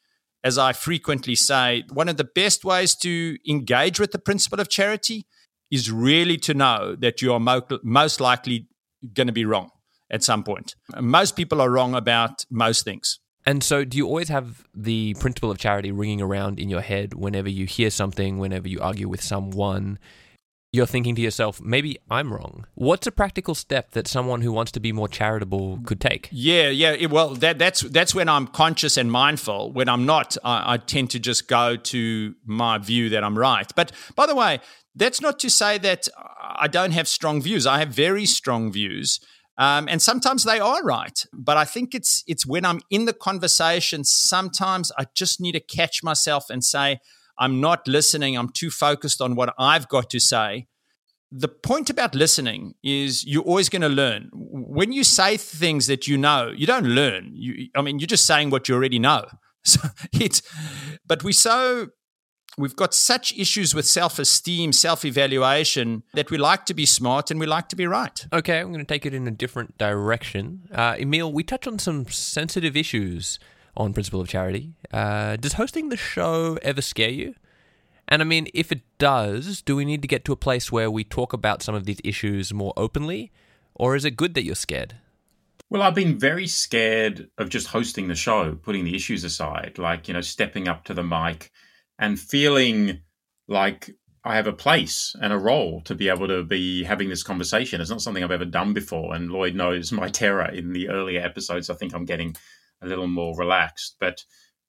as 0.43 0.57
I 0.57 0.71
frequently 0.71 1.35
say, 1.35 1.83
one 1.91 2.07
of 2.07 2.17
the 2.17 2.23
best 2.23 2.63
ways 2.63 2.95
to 2.97 3.37
engage 3.49 3.99
with 3.99 4.11
the 4.11 4.19
principle 4.19 4.59
of 4.59 4.69
charity 4.69 5.25
is 5.69 5.91
really 5.91 6.37
to 6.37 6.53
know 6.53 6.95
that 6.95 7.21
you 7.21 7.33
are 7.33 7.39
mo- 7.39 7.67
most 7.83 8.21
likely 8.21 8.67
going 9.13 9.27
to 9.27 9.33
be 9.33 9.45
wrong 9.45 9.71
at 10.09 10.23
some 10.23 10.43
point. 10.43 10.75
Most 10.99 11.35
people 11.35 11.61
are 11.61 11.69
wrong 11.69 11.95
about 11.95 12.45
most 12.49 12.83
things. 12.83 13.19
And 13.45 13.63
so, 13.63 13.85
do 13.85 13.97
you 13.97 14.05
always 14.05 14.27
have 14.27 14.67
the 14.75 15.13
principle 15.15 15.49
of 15.49 15.57
charity 15.57 15.91
ringing 15.91 16.21
around 16.21 16.59
in 16.59 16.69
your 16.69 16.81
head 16.81 17.13
whenever 17.13 17.49
you 17.49 17.65
hear 17.65 17.89
something, 17.89 18.39
whenever 18.39 18.67
you 18.67 18.79
argue 18.81 19.07
with 19.07 19.21
someone? 19.21 19.99
you're 20.73 20.85
thinking 20.85 21.15
to 21.15 21.21
yourself, 21.21 21.61
maybe 21.61 21.97
I'm 22.09 22.33
wrong. 22.33 22.65
What's 22.75 23.07
a 23.07 23.11
practical 23.11 23.55
step 23.55 23.91
that 23.91 24.07
someone 24.07 24.41
who 24.41 24.51
wants 24.51 24.71
to 24.73 24.79
be 24.79 24.91
more 24.91 25.07
charitable 25.07 25.79
could 25.85 26.01
take? 26.01 26.27
Yeah, 26.31 26.69
yeah. 26.69 27.07
Well, 27.07 27.35
that, 27.35 27.57
that's 27.57 27.81
that's 27.81 28.13
when 28.13 28.27
I'm 28.27 28.47
conscious 28.47 28.97
and 28.97 29.11
mindful. 29.11 29.71
When 29.71 29.87
I'm 29.87 30.05
not, 30.05 30.37
I, 30.43 30.73
I 30.73 30.77
tend 30.77 31.09
to 31.11 31.19
just 31.19 31.47
go 31.47 31.77
to 31.77 32.35
my 32.45 32.77
view 32.77 33.09
that 33.09 33.23
I'm 33.23 33.37
right. 33.37 33.69
But 33.75 33.91
by 34.15 34.25
the 34.25 34.35
way, 34.35 34.59
that's 34.93 35.21
not 35.21 35.39
to 35.39 35.49
say 35.49 35.77
that 35.79 36.07
I 36.41 36.67
don't 36.67 36.91
have 36.91 37.07
strong 37.07 37.41
views. 37.41 37.65
I 37.65 37.79
have 37.79 37.89
very 37.89 38.25
strong 38.25 38.71
views. 38.71 39.19
Um, 39.57 39.87
and 39.89 40.01
sometimes 40.01 40.43
they 40.43 40.59
are 40.59 40.83
right, 40.83 41.25
but 41.33 41.57
I 41.57 41.65
think 41.65 41.95
it's 41.95 42.23
it's 42.27 42.45
when 42.45 42.63
I'm 42.63 42.81
in 42.91 43.05
the 43.05 43.13
conversation. 43.13 44.03
Sometimes 44.03 44.91
I 44.99 45.05
just 45.15 45.41
need 45.41 45.53
to 45.53 45.59
catch 45.59 46.03
myself 46.03 46.51
and 46.51 46.63
say, 46.63 46.99
I'm 47.39 47.59
not 47.59 47.87
listening. 47.87 48.37
I'm 48.37 48.49
too 48.49 48.69
focused 48.69 49.21
on 49.21 49.35
what 49.35 49.53
I've 49.57 49.87
got 49.87 50.09
to 50.11 50.19
say. 50.19 50.67
The 51.31 51.47
point 51.47 51.89
about 51.89 52.15
listening 52.15 52.75
is 52.83 53.25
you're 53.25 53.43
always 53.43 53.67
going 53.67 53.81
to 53.81 53.89
learn. 53.89 54.29
When 54.33 54.91
you 54.91 55.03
say 55.03 55.37
things 55.37 55.87
that 55.87 56.07
you 56.07 56.17
know, 56.17 56.53
you 56.55 56.65
don't 56.65 56.85
learn. 56.85 57.31
You, 57.33 57.67
I 57.75 57.81
mean, 57.81 57.99
you're 57.99 58.07
just 58.07 58.25
saying 58.25 58.49
what 58.49 58.69
you 58.69 58.75
already 58.75 58.99
know. 58.99 59.25
So 59.67 59.81
it's, 60.13 60.41
but 61.05 61.25
we 61.25 61.33
so 61.33 61.87
we've 62.57 62.75
got 62.75 62.93
such 62.93 63.37
issues 63.37 63.75
with 63.75 63.85
self-esteem, 63.85 64.73
self-evaluation 64.73 66.03
that 66.13 66.31
we 66.31 66.37
like 66.37 66.65
to 66.65 66.73
be 66.73 66.85
smart 66.85 67.29
and 67.29 67.39
we 67.39 67.45
like 67.45 67.69
to 67.69 67.75
be 67.75 67.85
right. 67.85 68.25
Okay, 68.33 68.59
I'm 68.59 68.71
going 68.73 68.79
to 68.79 68.85
take 68.85 69.05
it 69.05 69.13
in 69.13 69.27
a 69.27 69.31
different 69.31 69.77
direction. 69.77 70.67
Uh, 70.73 70.95
Emile, 70.99 71.31
we 71.31 71.43
touch 71.43 71.67
on 71.67 71.79
some 71.79 72.07
sensitive 72.07 72.75
issues 72.75 73.39
on 73.75 73.93
Principle 73.93 74.21
of 74.21 74.27
Charity. 74.27 74.73
Uh, 74.91 75.35
does 75.35 75.53
hosting 75.53 75.89
the 75.89 75.97
show 75.97 76.57
ever 76.63 76.81
scare 76.81 77.09
you? 77.09 77.35
And 78.07 78.21
I 78.21 78.25
mean, 78.25 78.47
if 78.53 78.71
it 78.71 78.81
does, 78.97 79.61
do 79.61 79.75
we 79.75 79.85
need 79.85 80.01
to 80.01 80.07
get 80.07 80.25
to 80.25 80.31
a 80.31 80.37
place 80.37 80.71
where 80.71 80.89
we 80.89 81.03
talk 81.03 81.33
about 81.33 81.61
some 81.61 81.75
of 81.75 81.85
these 81.85 81.99
issues 82.03 82.53
more 82.53 82.73
openly? 82.75 83.31
Or 83.75 83.95
is 83.95 84.05
it 84.05 84.11
good 84.11 84.33
that 84.33 84.43
you're 84.43 84.55
scared? 84.55 84.95
Well, 85.69 85.81
I've 85.81 85.93
been 85.93 86.17
very 86.17 86.47
scared 86.47 87.29
of 87.37 87.49
just 87.49 87.67
hosting 87.67 88.07
the 88.07 88.15
show, 88.15 88.55
putting 88.55 88.85
the 88.85 88.95
issues 88.95 89.25
aside, 89.25 89.77
like, 89.77 90.07
you 90.07 90.13
know, 90.13 90.21
stepping 90.21 90.69
up 90.69 90.85
to 90.85 90.93
the 90.93 91.03
mic 91.03 91.51
and 91.99 92.19
feeling 92.19 93.01
like 93.47 93.89
I 94.23 94.35
have 94.35 94.47
a 94.47 94.53
place 94.53 95.15
and 95.21 95.31
a 95.31 95.37
role 95.37 95.81
to 95.85 95.95
be 95.95 96.09
able 96.09 96.27
to 96.27 96.43
be 96.43 96.83
having 96.83 97.09
this 97.09 97.23
conversation. 97.23 97.79
It's 97.79 97.89
not 97.89 98.01
something 98.01 98.23
I've 98.23 98.31
ever 98.31 98.45
done 98.45 98.73
before. 98.73 99.15
And 99.15 99.31
Lloyd 99.31 99.55
knows 99.55 99.91
my 99.93 100.09
terror 100.09 100.49
in 100.49 100.73
the 100.73 100.89
earlier 100.89 101.21
episodes. 101.21 101.69
I 101.69 101.75
think 101.75 101.93
I'm 101.93 102.05
getting 102.05 102.35
a 102.81 102.87
little 102.87 103.07
more 103.07 103.37
relaxed. 103.37 103.95
But 103.99 104.23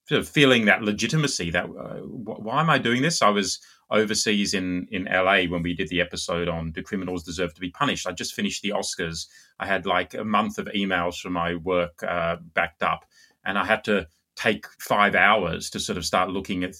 sort 0.08 0.20
of 0.20 0.28
feeling 0.28 0.64
that 0.64 0.82
legitimacy 0.82 1.50
that 1.50 1.66
uh, 1.66 2.00
why 2.00 2.60
am 2.60 2.70
I 2.70 2.78
doing 2.78 3.02
this? 3.02 3.20
I 3.20 3.28
was 3.28 3.60
overseas 3.90 4.54
in 4.54 4.86
in 4.90 5.04
LA 5.04 5.42
when 5.44 5.62
we 5.62 5.74
did 5.74 5.88
the 5.88 6.00
episode 6.00 6.48
on 6.48 6.72
do 6.72 6.82
criminals 6.82 7.24
deserve 7.24 7.52
to 7.54 7.60
be 7.60 7.70
punished. 7.70 8.06
I 8.06 8.12
just 8.12 8.34
finished 8.34 8.62
the 8.62 8.70
Oscars. 8.70 9.26
I 9.58 9.66
had 9.66 9.86
like 9.86 10.14
a 10.14 10.24
month 10.24 10.58
of 10.58 10.66
emails 10.66 11.20
from 11.20 11.34
my 11.34 11.56
work 11.56 12.02
uh, 12.02 12.36
backed 12.54 12.82
up, 12.82 13.04
and 13.44 13.58
I 13.58 13.64
had 13.64 13.84
to 13.84 14.06
take 14.38 14.66
five 14.78 15.14
hours 15.14 15.68
to 15.70 15.80
sort 15.80 15.98
of 15.98 16.04
start 16.04 16.30
looking 16.30 16.64
at 16.64 16.74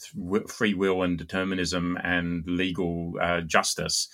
free 0.49 0.75
will 0.75 1.03
and 1.03 1.19
determinism 1.19 1.99
and 2.03 2.45
legal 2.47 3.15
uh, 3.21 3.41
justice 3.41 4.09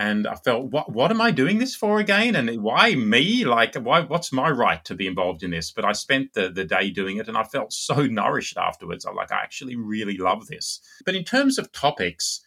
and 0.00 0.26
I 0.26 0.34
felt, 0.34 0.70
what 0.70 0.90
what 0.90 1.10
am 1.10 1.20
I 1.20 1.30
doing 1.30 1.58
this 1.58 1.76
for 1.76 2.00
again? 2.00 2.34
And 2.34 2.62
why 2.62 2.94
me? 2.94 3.44
Like, 3.44 3.74
why? 3.74 4.00
What's 4.00 4.32
my 4.32 4.48
right 4.48 4.82
to 4.86 4.94
be 4.94 5.06
involved 5.06 5.42
in 5.42 5.50
this? 5.50 5.72
But 5.72 5.84
I 5.84 5.92
spent 5.92 6.32
the 6.32 6.48
the 6.48 6.64
day 6.64 6.90
doing 6.90 7.18
it, 7.18 7.28
and 7.28 7.36
I 7.36 7.42
felt 7.44 7.72
so 7.72 8.06
nourished 8.06 8.56
afterwards. 8.56 9.04
I'm 9.04 9.14
like, 9.14 9.30
I 9.30 9.42
actually 9.42 9.76
really 9.76 10.16
love 10.16 10.46
this. 10.46 10.80
But 11.04 11.14
in 11.14 11.24
terms 11.24 11.58
of 11.58 11.70
topics. 11.72 12.40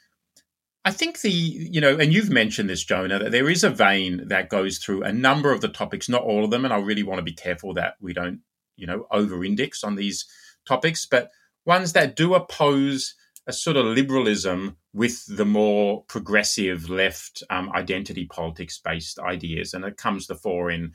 I 0.86 0.92
think 0.92 1.22
the, 1.22 1.32
you 1.32 1.80
know, 1.80 1.98
and 1.98 2.12
you've 2.12 2.30
mentioned 2.30 2.70
this, 2.70 2.84
Jonah, 2.84 3.18
that 3.18 3.32
there 3.32 3.50
is 3.50 3.64
a 3.64 3.70
vein 3.70 4.28
that 4.28 4.50
goes 4.50 4.80
through 4.80 5.04
a 5.04 5.14
number 5.14 5.54
of 5.54 5.62
the 5.62 5.70
topics, 5.70 6.10
not 6.10 6.24
all 6.24 6.44
of 6.44 6.52
them. 6.52 6.66
And 6.66 6.74
I 6.74 6.78
really 6.80 7.04
want 7.04 7.20
to 7.20 7.24
be 7.24 7.32
careful 7.32 7.74
that 7.76 7.94
we 8.02 8.12
don't, 8.12 8.42
you 8.76 8.86
know, 8.86 9.08
over 9.10 9.46
index 9.46 9.86
on 9.86 9.96
these 9.96 10.26
topics, 10.66 11.06
but 11.06 11.30
ones 11.66 11.94
that 11.94 12.16
do 12.16 12.34
oppose 12.34 13.16
a 13.48 13.54
sort 13.54 13.78
of 13.78 13.86
liberalism 13.86 14.78
with 14.94 15.26
the 15.28 15.46
more 15.46 16.04
progressive 16.04 16.90
left 16.90 17.44
um, 17.50 17.72
identity 17.74 18.26
politics 18.26 18.80
based 18.84 19.20
ideas, 19.20 19.74
and 19.74 19.84
it 19.84 19.98
comes 19.98 20.28
to 20.28 20.36
fore 20.36 20.72
in 20.72 20.94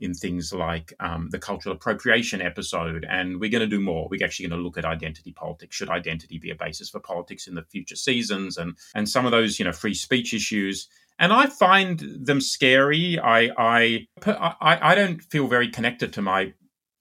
in 0.00 0.12
things 0.12 0.52
like 0.52 0.92
um, 0.98 1.28
the 1.30 1.38
cultural 1.38 1.74
appropriation 1.74 2.42
episode. 2.42 3.06
And 3.08 3.38
we're 3.38 3.50
going 3.50 3.68
to 3.68 3.76
do 3.76 3.80
more. 3.80 4.08
We're 4.10 4.24
actually 4.24 4.48
going 4.48 4.58
to 4.58 4.64
look 4.64 4.76
at 4.76 4.84
identity 4.84 5.32
politics. 5.32 5.76
Should 5.76 5.88
identity 5.88 6.38
be 6.38 6.50
a 6.50 6.56
basis 6.56 6.90
for 6.90 7.00
politics 7.00 7.46
in 7.46 7.54
the 7.54 7.62
future 7.62 7.96
seasons? 7.96 8.56
And 8.56 8.76
and 8.94 9.08
some 9.08 9.24
of 9.24 9.32
those, 9.32 9.58
you 9.58 9.64
know, 9.64 9.72
free 9.72 9.94
speech 9.94 10.34
issues. 10.34 10.88
And 11.18 11.32
I 11.32 11.46
find 11.46 12.00
them 12.00 12.40
scary. 12.40 13.18
I 13.20 13.50
I 13.56 14.06
I, 14.26 14.78
I 14.82 14.94
don't 14.94 15.22
feel 15.22 15.46
very 15.46 15.68
connected 15.68 16.12
to 16.14 16.22
my 16.22 16.54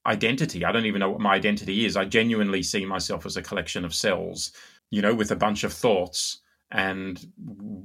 identity. 0.05 0.65
I 0.65 0.71
don't 0.71 0.85
even 0.85 0.99
know 0.99 1.09
what 1.09 1.21
my 1.21 1.33
identity 1.33 1.85
is. 1.85 1.95
I 1.95 2.05
genuinely 2.05 2.63
see 2.63 2.85
myself 2.85 3.25
as 3.25 3.37
a 3.37 3.41
collection 3.41 3.85
of 3.85 3.93
cells 3.93 4.51
you 4.93 5.01
know, 5.01 5.15
with 5.15 5.31
a 5.31 5.35
bunch 5.35 5.63
of 5.63 5.73
thoughts 5.73 6.37
and 6.69 7.19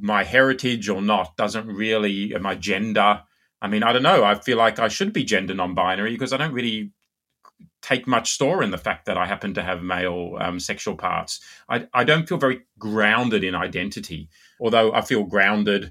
my 0.02 0.22
heritage 0.22 0.90
or 0.90 1.00
not 1.00 1.34
doesn't 1.38 1.66
really 1.66 2.34
my 2.38 2.54
gender. 2.54 3.22
I 3.62 3.66
mean, 3.66 3.82
I 3.82 3.94
don't 3.94 4.02
know. 4.02 4.24
I 4.24 4.34
feel 4.34 4.58
like 4.58 4.78
I 4.78 4.88
should 4.88 5.14
be 5.14 5.24
gender 5.24 5.54
non-binary 5.54 6.12
because 6.12 6.34
I 6.34 6.36
don't 6.36 6.52
really 6.52 6.92
take 7.80 8.06
much 8.06 8.32
store 8.32 8.62
in 8.62 8.72
the 8.72 8.76
fact 8.76 9.06
that 9.06 9.16
I 9.16 9.24
happen 9.24 9.54
to 9.54 9.62
have 9.62 9.82
male 9.82 10.36
um, 10.38 10.60
sexual 10.60 10.96
parts. 10.96 11.40
I, 11.66 11.88
I 11.94 12.04
don't 12.04 12.28
feel 12.28 12.36
very 12.36 12.60
grounded 12.78 13.42
in 13.42 13.54
identity, 13.54 14.28
although 14.60 14.92
I 14.92 15.00
feel 15.00 15.24
grounded 15.24 15.90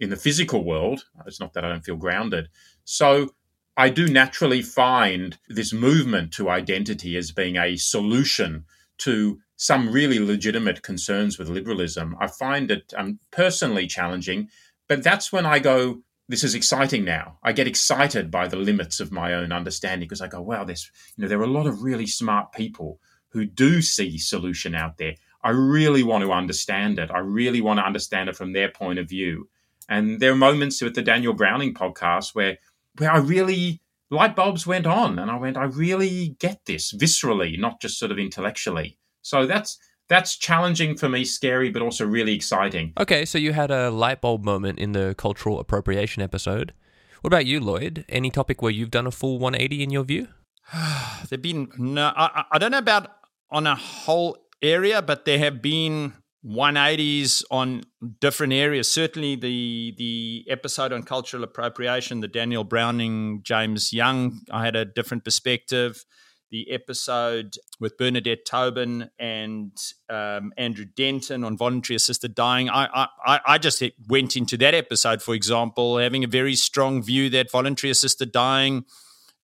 in 0.00 0.10
the 0.10 0.16
physical 0.16 0.64
world. 0.64 1.02
It's 1.26 1.40
not 1.40 1.54
that 1.54 1.64
I 1.64 1.70
don't 1.70 1.84
feel 1.84 1.96
grounded. 1.96 2.50
So 2.84 3.30
I 3.78 3.90
do 3.90 4.08
naturally 4.08 4.60
find 4.60 5.38
this 5.48 5.72
movement 5.72 6.32
to 6.32 6.50
identity 6.50 7.16
as 7.16 7.30
being 7.30 7.54
a 7.54 7.76
solution 7.76 8.64
to 8.98 9.38
some 9.54 9.92
really 9.92 10.18
legitimate 10.18 10.82
concerns 10.82 11.38
with 11.38 11.48
liberalism. 11.48 12.16
I 12.18 12.26
find 12.26 12.72
it 12.72 12.92
um, 12.96 13.20
personally 13.30 13.86
challenging, 13.86 14.48
but 14.88 15.04
that's 15.04 15.32
when 15.32 15.46
I 15.46 15.60
go, 15.60 16.00
this 16.28 16.42
is 16.42 16.56
exciting 16.56 17.04
now. 17.04 17.38
I 17.44 17.52
get 17.52 17.68
excited 17.68 18.32
by 18.32 18.48
the 18.48 18.56
limits 18.56 18.98
of 18.98 19.12
my 19.12 19.32
own 19.32 19.52
understanding 19.52 20.08
because 20.08 20.22
I 20.22 20.26
go, 20.26 20.42
wow, 20.42 20.66
you 20.66 20.74
know, 21.16 21.28
there 21.28 21.38
are 21.38 21.44
a 21.44 21.46
lot 21.46 21.68
of 21.68 21.84
really 21.84 22.06
smart 22.08 22.50
people 22.50 22.98
who 23.28 23.44
do 23.44 23.80
see 23.80 24.18
solution 24.18 24.74
out 24.74 24.98
there. 24.98 25.14
I 25.44 25.50
really 25.50 26.02
want 26.02 26.24
to 26.24 26.32
understand 26.32 26.98
it. 26.98 27.12
I 27.12 27.20
really 27.20 27.60
want 27.60 27.78
to 27.78 27.86
understand 27.86 28.28
it 28.28 28.34
from 28.34 28.54
their 28.54 28.70
point 28.70 28.98
of 28.98 29.08
view. 29.08 29.48
And 29.88 30.18
there 30.18 30.32
are 30.32 30.36
moments 30.36 30.82
with 30.82 30.96
the 30.96 31.02
Daniel 31.02 31.32
Browning 31.32 31.74
podcast 31.74 32.34
where 32.34 32.58
where 32.98 33.10
I 33.10 33.18
really 33.18 33.80
light 34.10 34.36
bulbs 34.36 34.66
went 34.66 34.86
on 34.86 35.18
and 35.18 35.30
I 35.30 35.36
went, 35.36 35.56
I 35.56 35.64
really 35.64 36.36
get 36.38 36.60
this 36.66 36.92
viscerally, 36.92 37.58
not 37.58 37.80
just 37.80 37.98
sort 37.98 38.10
of 38.10 38.18
intellectually. 38.18 38.98
So 39.22 39.46
that's 39.46 39.78
that's 40.08 40.36
challenging 40.36 40.96
for 40.96 41.08
me, 41.08 41.24
scary, 41.24 41.70
but 41.70 41.82
also 41.82 42.06
really 42.06 42.34
exciting. 42.34 42.94
Okay, 42.98 43.24
so 43.26 43.36
you 43.36 43.52
had 43.52 43.70
a 43.70 43.90
light 43.90 44.22
bulb 44.22 44.42
moment 44.42 44.78
in 44.78 44.92
the 44.92 45.14
cultural 45.18 45.60
appropriation 45.60 46.22
episode. 46.22 46.72
What 47.20 47.28
about 47.28 47.46
you, 47.46 47.60
Lloyd? 47.60 48.04
Any 48.08 48.30
topic 48.30 48.62
where 48.62 48.70
you've 48.70 48.90
done 48.90 49.06
a 49.06 49.10
full 49.10 49.38
180 49.38 49.82
in 49.82 49.90
your 49.90 50.04
view? 50.04 50.28
There've 51.28 51.42
been 51.42 51.68
no, 51.76 52.12
I, 52.16 52.44
I 52.52 52.58
don't 52.58 52.70
know 52.70 52.78
about 52.78 53.10
on 53.50 53.66
a 53.66 53.74
whole 53.74 54.38
area, 54.62 55.02
but 55.02 55.24
there 55.24 55.38
have 55.38 55.60
been 55.60 56.14
180s 56.44 57.44
on 57.50 57.82
different 58.20 58.52
areas. 58.52 58.90
Certainly, 58.90 59.36
the 59.36 59.94
the 59.96 60.46
episode 60.48 60.92
on 60.92 61.02
cultural 61.02 61.44
appropriation, 61.44 62.20
the 62.20 62.28
Daniel 62.28 62.64
Browning, 62.64 63.40
James 63.42 63.92
Young, 63.92 64.40
I 64.50 64.64
had 64.64 64.76
a 64.76 64.84
different 64.84 65.24
perspective 65.24 66.04
the 66.50 66.70
episode 66.70 67.56
with 67.78 67.96
Bernadette 67.98 68.44
Tobin 68.46 69.10
and 69.18 69.72
um, 70.08 70.52
Andrew 70.56 70.86
Denton 70.86 71.44
on 71.44 71.56
voluntary 71.56 71.96
assisted 71.96 72.34
dying. 72.34 72.70
I, 72.70 73.08
I, 73.24 73.40
I 73.46 73.58
just 73.58 73.82
went 74.08 74.36
into 74.36 74.56
that 74.58 74.74
episode, 74.74 75.22
for 75.22 75.34
example, 75.34 75.98
having 75.98 76.24
a 76.24 76.28
very 76.28 76.54
strong 76.54 77.02
view 77.02 77.28
that 77.30 77.50
voluntary 77.50 77.90
assisted 77.90 78.32
dying 78.32 78.84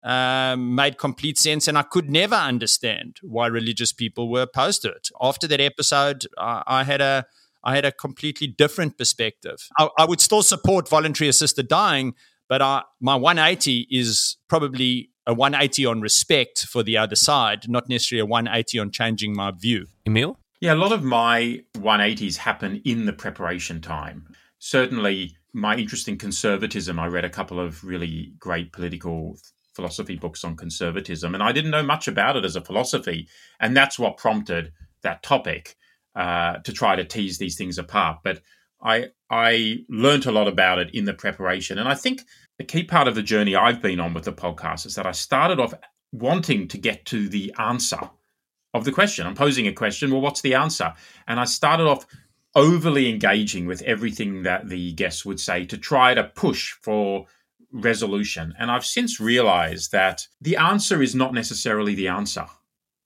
um, 0.03 0.75
made 0.75 0.97
complete 0.97 1.37
sense, 1.37 1.67
and 1.67 1.77
I 1.77 1.83
could 1.83 2.09
never 2.09 2.35
understand 2.35 3.17
why 3.21 3.47
religious 3.47 3.91
people 3.93 4.29
were 4.29 4.41
opposed 4.41 4.81
to 4.83 4.89
it. 4.89 5.09
After 5.21 5.47
that 5.47 5.61
episode, 5.61 6.25
I, 6.37 6.63
I 6.67 6.83
had 6.83 7.01
a 7.01 7.25
I 7.63 7.75
had 7.75 7.85
a 7.85 7.91
completely 7.91 8.47
different 8.47 8.97
perspective. 8.97 9.69
I, 9.77 9.87
I 9.97 10.05
would 10.05 10.19
still 10.19 10.43
support 10.43 10.89
voluntary 10.89 11.29
assisted 11.29 11.69
dying, 11.69 12.13
but 12.49 12.61
I, 12.61 12.83
my 12.99 13.15
180 13.15 13.87
is 13.89 14.37
probably 14.49 15.09
a 15.25 15.33
180 15.33 15.85
on 15.85 16.01
respect 16.01 16.65
for 16.65 16.83
the 16.83 16.97
other 16.97 17.15
side, 17.15 17.69
not 17.69 17.87
necessarily 17.87 18.21
a 18.21 18.25
180 18.25 18.79
on 18.79 18.91
changing 18.91 19.33
my 19.33 19.51
view. 19.51 19.87
Emile? 20.05 20.37
Yeah, 20.59 20.73
a 20.73 20.75
lot 20.75 20.91
of 20.91 21.03
my 21.03 21.63
180s 21.75 22.37
happen 22.37 22.81
in 22.85 23.05
the 23.05 23.13
preparation 23.13 23.81
time. 23.81 24.27
Certainly, 24.59 25.35
my 25.53 25.75
interest 25.75 26.07
in 26.07 26.17
conservatism, 26.17 26.99
I 26.99 27.07
read 27.07 27.25
a 27.25 27.29
couple 27.29 27.59
of 27.59 27.83
really 27.83 28.33
great 28.39 28.71
political 28.71 29.37
philosophy 29.73 30.15
books 30.15 30.43
on 30.43 30.55
conservatism, 30.55 31.33
and 31.33 31.43
I 31.43 31.51
didn't 31.51 31.71
know 31.71 31.83
much 31.83 32.07
about 32.07 32.37
it 32.37 32.45
as 32.45 32.55
a 32.55 32.61
philosophy. 32.61 33.27
And 33.59 33.75
that's 33.75 33.99
what 33.99 34.17
prompted 34.17 34.71
that 35.01 35.23
topic 35.23 35.75
uh, 36.15 36.57
to 36.59 36.73
try 36.73 36.95
to 36.95 37.05
tease 37.05 37.37
these 37.37 37.57
things 37.57 37.77
apart. 37.77 38.19
But 38.23 38.41
I, 38.81 39.07
I 39.29 39.79
learned 39.89 40.25
a 40.25 40.31
lot 40.31 40.47
about 40.47 40.79
it 40.79 40.93
in 40.93 41.05
the 41.05 41.13
preparation. 41.13 41.77
And 41.77 41.87
I 41.87 41.95
think 41.95 42.21
the 42.57 42.65
key 42.65 42.83
part 42.83 43.07
of 43.07 43.15
the 43.15 43.23
journey 43.23 43.55
I've 43.55 43.81
been 43.81 43.99
on 43.99 44.13
with 44.13 44.25
the 44.25 44.33
podcast 44.33 44.85
is 44.85 44.95
that 44.95 45.07
I 45.07 45.11
started 45.11 45.59
off 45.59 45.73
wanting 46.11 46.67
to 46.67 46.77
get 46.77 47.05
to 47.05 47.27
the 47.27 47.53
answer 47.57 48.09
of 48.73 48.85
the 48.85 48.91
question. 48.91 49.25
I'm 49.25 49.35
posing 49.35 49.67
a 49.67 49.73
question. 49.73 50.11
Well, 50.11 50.21
what's 50.21 50.41
the 50.41 50.55
answer? 50.55 50.93
And 51.27 51.39
I 51.39 51.45
started 51.45 51.87
off 51.87 52.05
overly 52.55 53.09
engaging 53.09 53.65
with 53.65 53.81
everything 53.81 54.43
that 54.43 54.69
the 54.69 54.93
guests 54.93 55.25
would 55.25 55.39
say 55.39 55.65
to 55.65 55.77
try 55.77 56.13
to 56.13 56.23
push 56.23 56.73
for 56.73 57.25
resolution. 57.73 58.53
And 58.57 58.71
I've 58.71 58.85
since 58.85 59.19
realized 59.19 59.91
that 59.91 60.27
the 60.39 60.57
answer 60.57 61.01
is 61.01 61.15
not 61.15 61.33
necessarily 61.33 61.95
the 61.95 62.07
answer 62.07 62.45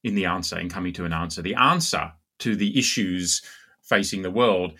in 0.03 0.15
the 0.15 0.25
answer, 0.25 0.59
in 0.59 0.69
coming 0.69 0.93
to 0.93 1.05
an 1.05 1.13
answer. 1.13 1.41
The 1.41 1.55
answer 1.55 2.11
to 2.39 2.55
the 2.55 2.77
issues 2.77 3.41
facing 3.81 4.21
the 4.21 4.31
world 4.31 4.73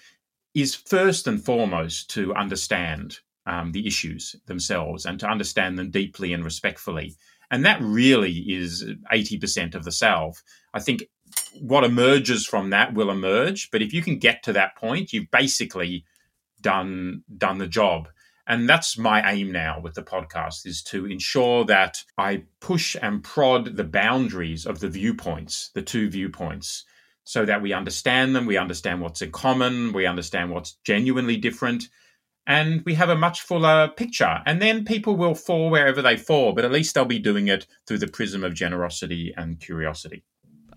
is 0.53 0.75
first 0.75 1.27
and 1.27 1.43
foremost 1.43 2.09
to 2.11 2.33
understand 2.35 3.19
um, 3.45 3.71
the 3.71 3.87
issues 3.87 4.35
themselves 4.45 5.05
and 5.05 5.19
to 5.19 5.27
understand 5.27 5.79
them 5.79 5.89
deeply 5.89 6.33
and 6.33 6.43
respectfully. 6.43 7.15
And 7.49 7.65
that 7.65 7.81
really 7.81 8.33
is 8.33 8.83
80% 9.11 9.73
of 9.73 9.85
the 9.85 9.91
salve. 9.91 10.43
I 10.73 10.79
think 10.79 11.05
what 11.61 11.83
emerges 11.83 12.45
from 12.45 12.71
that 12.71 12.93
will 12.93 13.09
emerge, 13.09 13.71
but 13.71 13.81
if 13.81 13.93
you 13.93 14.01
can 14.01 14.19
get 14.19 14.43
to 14.43 14.53
that 14.53 14.75
point, 14.75 15.13
you've 15.13 15.31
basically 15.31 16.05
done 16.61 17.23
done 17.37 17.57
the 17.57 17.67
job. 17.67 18.09
And 18.47 18.69
that's 18.69 18.97
my 18.97 19.29
aim 19.29 19.51
now 19.51 19.81
with 19.81 19.95
the 19.95 20.03
podcast 20.03 20.65
is 20.65 20.81
to 20.83 21.05
ensure 21.05 21.65
that 21.65 22.03
I 22.17 22.43
push 22.61 22.95
and 23.01 23.21
prod 23.21 23.75
the 23.75 23.83
boundaries 23.83 24.65
of 24.65 24.79
the 24.79 24.87
viewpoints, 24.87 25.69
the 25.73 25.81
two 25.81 26.09
viewpoints, 26.09 26.85
so 27.25 27.45
that 27.45 27.61
we 27.61 27.73
understand 27.73 28.33
them, 28.33 28.45
we 28.45 28.55
understand 28.55 29.01
what's 29.01 29.21
in 29.21 29.31
common, 29.31 29.91
we 29.91 30.05
understand 30.05 30.51
what's 30.51 30.77
genuinely 30.85 31.35
different, 31.35 31.89
and 32.47 32.83
we 32.85 32.93
have 32.93 33.09
a 33.09 33.17
much 33.17 33.41
fuller 33.41 33.89
picture. 33.89 34.41
And 34.45 34.61
then 34.61 34.85
people 34.85 35.17
will 35.17 35.35
fall 35.35 35.69
wherever 35.69 36.01
they 36.01 36.15
fall, 36.15 36.53
but 36.53 36.63
at 36.63 36.71
least 36.71 36.95
they'll 36.95 37.03
be 37.03 37.19
doing 37.19 37.49
it 37.49 37.67
through 37.85 37.97
the 37.97 38.07
prism 38.07 38.45
of 38.45 38.53
generosity 38.53 39.33
and 39.35 39.59
curiosity. 39.59 40.23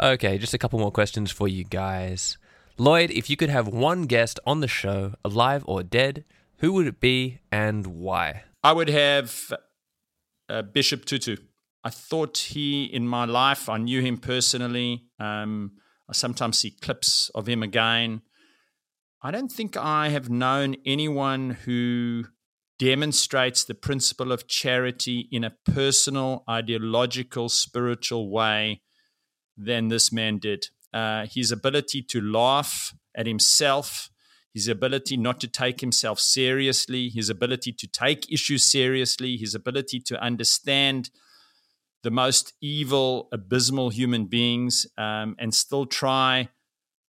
Okay, 0.00 0.38
just 0.38 0.54
a 0.54 0.58
couple 0.58 0.80
more 0.80 0.90
questions 0.90 1.30
for 1.30 1.46
you 1.46 1.62
guys. 1.62 2.36
Lloyd, 2.78 3.12
if 3.12 3.30
you 3.30 3.36
could 3.36 3.50
have 3.50 3.68
one 3.68 4.06
guest 4.06 4.40
on 4.44 4.58
the 4.58 4.66
show, 4.66 5.14
alive 5.24 5.62
or 5.66 5.84
dead, 5.84 6.24
who 6.60 6.72
would 6.74 6.86
it 6.86 7.00
be 7.00 7.40
and 7.50 7.86
why? 7.86 8.44
I 8.62 8.72
would 8.72 8.88
have 8.88 9.52
uh, 10.48 10.62
Bishop 10.62 11.04
Tutu. 11.04 11.36
I 11.82 11.90
thought 11.90 12.36
he, 12.36 12.84
in 12.84 13.08
my 13.08 13.24
life, 13.24 13.68
I 13.68 13.78
knew 13.78 14.02
him 14.02 14.18
personally. 14.18 15.06
Um, 15.18 15.72
I 16.08 16.12
sometimes 16.12 16.58
see 16.58 16.72
clips 16.72 17.30
of 17.34 17.46
him 17.46 17.62
again. 17.62 18.20
I 19.22 19.30
don't 19.30 19.50
think 19.50 19.76
I 19.76 20.08
have 20.08 20.28
known 20.28 20.76
anyone 20.84 21.50
who 21.64 22.24
demonstrates 22.78 23.64
the 23.64 23.74
principle 23.74 24.32
of 24.32 24.46
charity 24.46 25.28
in 25.30 25.44
a 25.44 25.54
personal, 25.64 26.44
ideological, 26.48 27.48
spiritual 27.48 28.30
way 28.30 28.82
than 29.56 29.88
this 29.88 30.12
man 30.12 30.38
did. 30.38 30.66
Uh, 30.92 31.26
his 31.30 31.52
ability 31.52 32.02
to 32.02 32.20
laugh 32.20 32.94
at 33.14 33.26
himself, 33.26 34.09
his 34.54 34.68
ability 34.68 35.16
not 35.16 35.40
to 35.40 35.48
take 35.48 35.80
himself 35.80 36.18
seriously, 36.18 37.08
his 37.08 37.30
ability 37.30 37.72
to 37.72 37.86
take 37.86 38.30
issues 38.32 38.64
seriously, 38.64 39.36
his 39.36 39.54
ability 39.54 40.00
to 40.00 40.20
understand 40.20 41.10
the 42.02 42.10
most 42.10 42.54
evil, 42.60 43.28
abysmal 43.32 43.90
human 43.90 44.26
beings 44.26 44.86
um, 44.96 45.36
and 45.38 45.54
still 45.54 45.86
try 45.86 46.48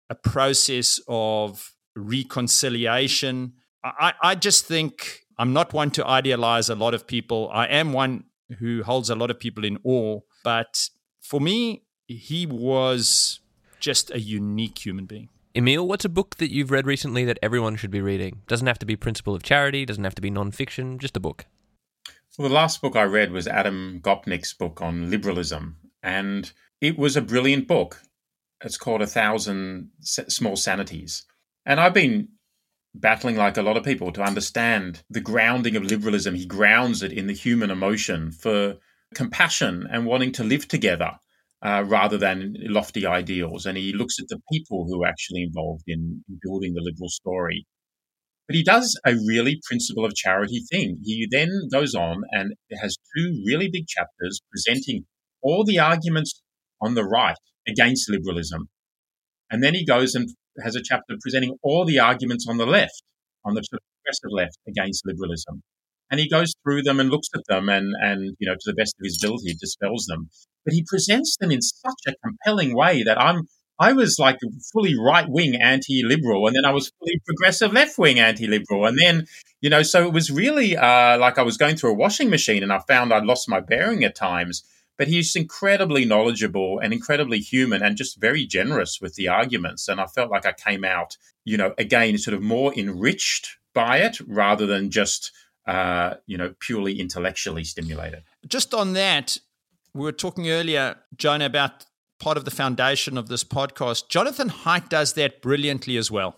a 0.09 0.15
process 0.15 0.99
of 1.07 1.73
reconciliation. 1.95 3.53
I, 3.83 4.13
I 4.21 4.35
just 4.35 4.65
think 4.65 5.21
I'm 5.37 5.53
not 5.53 5.73
one 5.73 5.91
to 5.91 6.05
idealize 6.05 6.69
a 6.69 6.75
lot 6.75 6.93
of 6.93 7.07
people. 7.07 7.49
I 7.51 7.65
am 7.65 7.93
one 7.93 8.25
who 8.59 8.83
holds 8.83 9.09
a 9.09 9.15
lot 9.15 9.31
of 9.31 9.39
people 9.39 9.65
in 9.65 9.79
awe. 9.83 10.19
But 10.43 10.89
for 11.21 11.41
me, 11.41 11.83
he 12.07 12.45
was 12.45 13.39
just 13.79 14.11
a 14.11 14.19
unique 14.19 14.85
human 14.85 15.05
being. 15.05 15.29
Emile, 15.57 15.87
what's 15.87 16.03
a 16.03 16.09
book 16.09 16.35
that 16.35 16.51
you've 16.51 16.69
read 16.69 16.85
recently 16.85 17.23
that 17.23 17.39
everyone 17.41 17.77
should 17.77 17.91
be 17.91 18.01
reading? 18.01 18.41
Doesn't 18.45 18.67
have 18.67 18.79
to 18.79 18.85
be 18.85 18.97
Principle 18.97 19.33
of 19.33 19.41
Charity, 19.41 19.85
doesn't 19.85 20.03
have 20.03 20.15
to 20.15 20.21
be 20.21 20.29
nonfiction, 20.29 20.97
just 20.97 21.15
a 21.15 21.21
book. 21.21 21.45
Well, 22.37 22.49
the 22.49 22.53
last 22.53 22.81
book 22.81 22.97
I 22.97 23.03
read 23.03 23.31
was 23.31 23.47
Adam 23.47 24.01
Gopnik's 24.03 24.53
book 24.53 24.81
on 24.81 25.09
liberalism, 25.09 25.77
and 26.03 26.51
it 26.81 26.97
was 26.97 27.15
a 27.15 27.21
brilliant 27.21 27.69
book. 27.69 28.01
It's 28.65 28.77
called 28.77 29.01
A 29.01 29.07
Thousand 29.07 29.91
Small 30.01 30.57
Sanities. 30.57 31.23
And 31.65 31.79
I've 31.79 31.93
been 31.93 32.27
battling, 32.93 33.37
like 33.37 33.55
a 33.55 33.61
lot 33.61 33.77
of 33.77 33.85
people, 33.85 34.11
to 34.11 34.23
understand 34.23 35.03
the 35.09 35.21
grounding 35.21 35.77
of 35.77 35.83
liberalism. 35.83 36.35
He 36.35 36.45
grounds 36.45 37.01
it 37.01 37.13
in 37.13 37.27
the 37.27 37.33
human 37.33 37.71
emotion 37.71 38.31
for 38.33 38.75
compassion 39.13 39.87
and 39.89 40.05
wanting 40.05 40.33
to 40.33 40.43
live 40.43 40.67
together 40.67 41.17
uh, 41.63 41.83
rather 41.87 42.17
than 42.17 42.55
lofty 42.61 43.05
ideals. 43.05 43.65
And 43.65 43.77
he 43.77 43.93
looks 43.93 44.15
at 44.19 44.27
the 44.29 44.39
people 44.51 44.85
who 44.87 45.03
are 45.03 45.07
actually 45.07 45.43
involved 45.43 45.83
in, 45.87 46.23
in 46.27 46.39
building 46.41 46.73
the 46.73 46.81
liberal 46.81 47.09
story. 47.09 47.65
But 48.47 48.55
he 48.55 48.63
does 48.63 48.99
a 49.05 49.15
really 49.27 49.59
principle 49.67 50.05
of 50.05 50.13
charity 50.13 50.61
thing. 50.71 50.99
He 51.03 51.27
then 51.29 51.49
goes 51.71 51.95
on 51.95 52.21
and 52.31 52.53
has 52.79 52.97
two 53.17 53.41
really 53.45 53.69
big 53.71 53.87
chapters 53.87 54.39
presenting 54.51 55.05
all 55.41 55.63
the 55.65 55.79
arguments 55.79 56.41
on 56.81 56.93
the 56.93 57.03
right 57.03 57.37
against 57.67 58.09
liberalism. 58.09 58.69
And 59.49 59.63
then 59.63 59.73
he 59.73 59.85
goes 59.85 60.13
and 60.13 60.29
has 60.63 60.75
a 60.75 60.81
chapter 60.83 61.15
presenting 61.21 61.57
all 61.63 61.85
the 61.85 61.99
arguments 61.99 62.45
on 62.47 62.57
the 62.57 62.65
left, 62.65 63.03
on 63.43 63.55
the 63.55 63.63
progressive 63.69 64.31
left 64.31 64.57
against 64.67 65.03
liberalism. 65.05 65.61
And 66.11 66.19
he 66.19 66.29
goes 66.29 66.53
through 66.63 66.83
them 66.83 66.99
and 66.99 67.09
looks 67.09 67.29
at 67.35 67.41
them 67.47 67.67
and, 67.69 67.93
and, 67.99 68.35
you 68.39 68.47
know, 68.47 68.53
to 68.53 68.71
the 68.71 68.75
best 68.75 68.95
of 68.99 69.03
his 69.03 69.19
ability, 69.23 69.55
dispels 69.59 70.05
them. 70.05 70.29
But 70.63 70.73
he 70.73 70.85
presents 70.87 71.35
them 71.39 71.51
in 71.51 71.61
such 71.61 72.01
a 72.07 72.13
compelling 72.23 72.75
way 72.75 73.03
that 73.03 73.19
I'm, 73.19 73.47
I 73.79 73.93
was 73.93 74.17
like 74.19 74.37
fully 74.71 74.95
right 74.97 75.27
wing 75.27 75.61
anti 75.61 76.03
liberal, 76.03 76.47
and 76.47 76.55
then 76.55 76.65
I 76.65 76.71
was 76.71 76.91
fully 76.99 77.19
progressive 77.25 77.73
left 77.73 77.97
wing 77.97 78.19
anti 78.19 78.47
liberal. 78.47 78.85
And 78.85 78.97
then, 78.97 79.25
you 79.61 79.69
know, 79.69 79.83
so 79.83 80.05
it 80.05 80.13
was 80.13 80.31
really 80.31 80.77
uh, 80.77 81.17
like 81.17 81.37
I 81.37 81.43
was 81.43 81.57
going 81.57 81.75
through 81.75 81.91
a 81.91 81.95
washing 81.95 82.29
machine 82.29 82.63
and 82.63 82.71
I 82.71 82.79
found 82.87 83.13
I'd 83.13 83.25
lost 83.25 83.49
my 83.49 83.59
bearing 83.59 84.03
at 84.03 84.15
times. 84.15 84.63
But 84.97 85.09
he's 85.09 85.35
incredibly 85.35 86.05
knowledgeable 86.05 86.79
and 86.79 86.93
incredibly 86.93 87.39
human 87.39 87.83
and 87.83 87.97
just 87.97 88.21
very 88.21 88.45
generous 88.45 88.99
with 89.01 89.15
the 89.15 89.27
arguments. 89.27 89.89
And 89.89 89.99
I 89.99 90.05
felt 90.05 90.31
like 90.31 90.45
I 90.45 90.53
came 90.53 90.85
out, 90.85 91.17
you 91.43 91.57
know, 91.57 91.73
again, 91.77 92.17
sort 92.17 92.33
of 92.33 92.41
more 92.41 92.73
enriched 92.73 93.57
by 93.73 93.97
it 93.97 94.21
rather 94.25 94.65
than 94.65 94.89
just, 94.89 95.33
uh, 95.67 96.15
you 96.25 96.37
know, 96.37 96.53
purely 96.59 96.99
intellectually 96.99 97.63
stimulated. 97.63 98.23
Just 98.47 98.73
on 98.73 98.93
that, 98.93 99.37
we 99.93 100.03
were 100.03 100.11
talking 100.11 100.49
earlier, 100.49 100.97
Jonah, 101.15 101.45
about 101.45 101.85
part 102.19 102.37
of 102.37 102.45
the 102.45 102.51
foundation 102.51 103.17
of 103.17 103.27
this 103.27 103.43
podcast. 103.43 104.09
Jonathan 104.09 104.49
Haidt 104.49 104.89
does 104.89 105.13
that 105.13 105.41
brilliantly 105.41 105.97
as 105.97 106.11
well. 106.11 106.35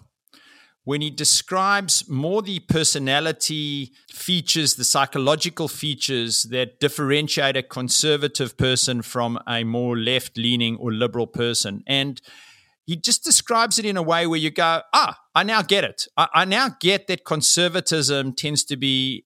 When 0.83 1.01
he 1.01 1.09
describes 1.09 2.07
more 2.07 2.41
the 2.41 2.59
personality 2.59 3.91
features, 4.09 4.75
the 4.75 4.85
psychological 4.85 5.67
features 5.67 6.43
that 6.43 6.79
differentiate 6.79 7.57
a 7.57 7.63
conservative 7.63 8.57
person 8.57 9.01
from 9.01 9.37
a 9.45 9.65
more 9.65 9.97
left 9.97 10.37
leaning 10.37 10.77
or 10.77 10.93
liberal 10.93 11.27
person. 11.27 11.83
And 11.85 12.21
he 12.87 12.95
just 12.95 13.23
describes 13.23 13.77
it 13.77 13.85
in 13.85 13.97
a 13.97 14.01
way 14.01 14.25
where 14.25 14.39
you 14.39 14.49
go, 14.49 14.81
ah, 14.93 15.19
I 15.35 15.43
now 15.43 15.61
get 15.61 15.83
it. 15.83 16.07
I, 16.15 16.27
I 16.33 16.45
now 16.45 16.69
get 16.79 17.07
that 17.07 17.25
conservatism 17.25 18.33
tends 18.33 18.63
to 18.63 18.77
be 18.77 19.25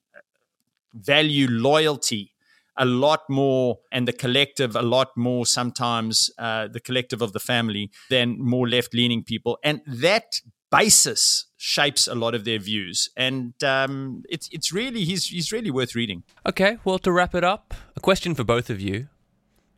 value 0.94 1.48
loyalty 1.48 2.34
a 2.76 2.86
lot 2.86 3.22
more, 3.30 3.80
and 3.92 4.08
the 4.08 4.14
collective 4.14 4.76
a 4.76 4.82
lot 4.82 5.10
more 5.16 5.46
sometimes, 5.46 6.32
uh, 6.40 6.68
the 6.68 6.80
collective 6.80 7.22
of 7.22 7.34
the 7.34 7.40
family 7.40 7.92
than 8.10 8.42
more 8.42 8.68
left 8.68 8.94
leaning 8.94 9.24
people. 9.24 9.60
And 9.64 9.82
that 9.86 10.42
basis 10.72 11.46
shapes 11.58 12.08
a 12.08 12.16
lot 12.16 12.34
of 12.34 12.46
their 12.46 12.58
views. 12.58 13.10
And 13.16 13.54
um, 13.64 14.24
it's, 14.30 14.50
it's 14.52 14.74
really, 14.74 15.04
he's, 15.04 15.28
he's 15.28 15.52
really 15.52 15.70
worth 15.70 15.94
reading. 15.96 16.24
Okay, 16.48 16.78
well, 16.84 16.98
to 17.00 17.12
wrap 17.12 17.36
it 17.36 17.44
up, 17.44 17.74
a 17.96 18.00
question 18.00 18.34
for 18.34 18.44
both 18.44 18.70
of 18.70 18.82
you. 18.82 19.10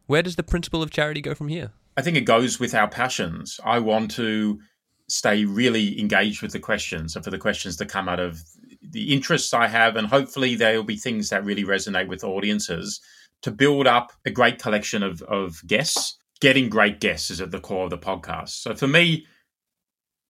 Where 0.05 0.21
does 0.21 0.35
the 0.35 0.43
principle 0.43 0.81
of 0.81 0.91
charity 0.91 1.19
go 1.19 1.33
from 1.35 1.49
here? 1.49 1.71
I 1.95 2.01
think 2.01 2.17
it 2.17 2.21
goes 2.21 2.59
with 2.59 2.73
our 2.73 2.89
passions. 2.89 3.59
I 3.63 3.79
want 3.79 4.11
to 4.11 4.59
stay 5.07 5.45
really 5.45 5.99
engaged 5.99 6.41
with 6.41 6.51
the 6.51 6.59
questions 6.59 7.15
and 7.15 7.23
for 7.23 7.31
the 7.31 7.37
questions 7.37 7.75
to 7.77 7.85
come 7.85 8.09
out 8.09 8.19
of 8.19 8.41
the 8.81 9.13
interests 9.13 9.53
I 9.53 9.67
have, 9.67 9.95
and 9.95 10.07
hopefully 10.07 10.55
there 10.55 10.75
will 10.75 10.83
be 10.83 10.97
things 10.97 11.29
that 11.29 11.45
really 11.45 11.63
resonate 11.63 12.07
with 12.07 12.23
audiences 12.23 13.01
to 13.41 13.51
build 13.51 13.87
up 13.87 14.13
a 14.25 14.31
great 14.31 14.59
collection 14.59 15.03
of, 15.03 15.21
of 15.23 15.61
guests. 15.67 16.17
Getting 16.39 16.69
great 16.69 16.99
guests 16.99 17.31
is 17.31 17.41
at 17.41 17.51
the 17.51 17.59
core 17.59 17.85
of 17.85 17.89
the 17.89 17.97
podcast. 17.97 18.49
So 18.49 18.75
for 18.75 18.87
me, 18.87 19.25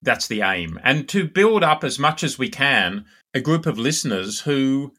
that's 0.02 0.28
the 0.28 0.41
aim. 0.41 0.80
And 0.84 1.08
to 1.10 1.28
build 1.28 1.63
up 1.63 1.84
as 1.84 1.97
much 1.97 2.23
as 2.23 2.38
we 2.38 2.49
can 2.49 3.06
a 3.34 3.41
group 3.41 3.65
of 3.65 3.80
listeners 3.80 4.41
who 4.41 4.93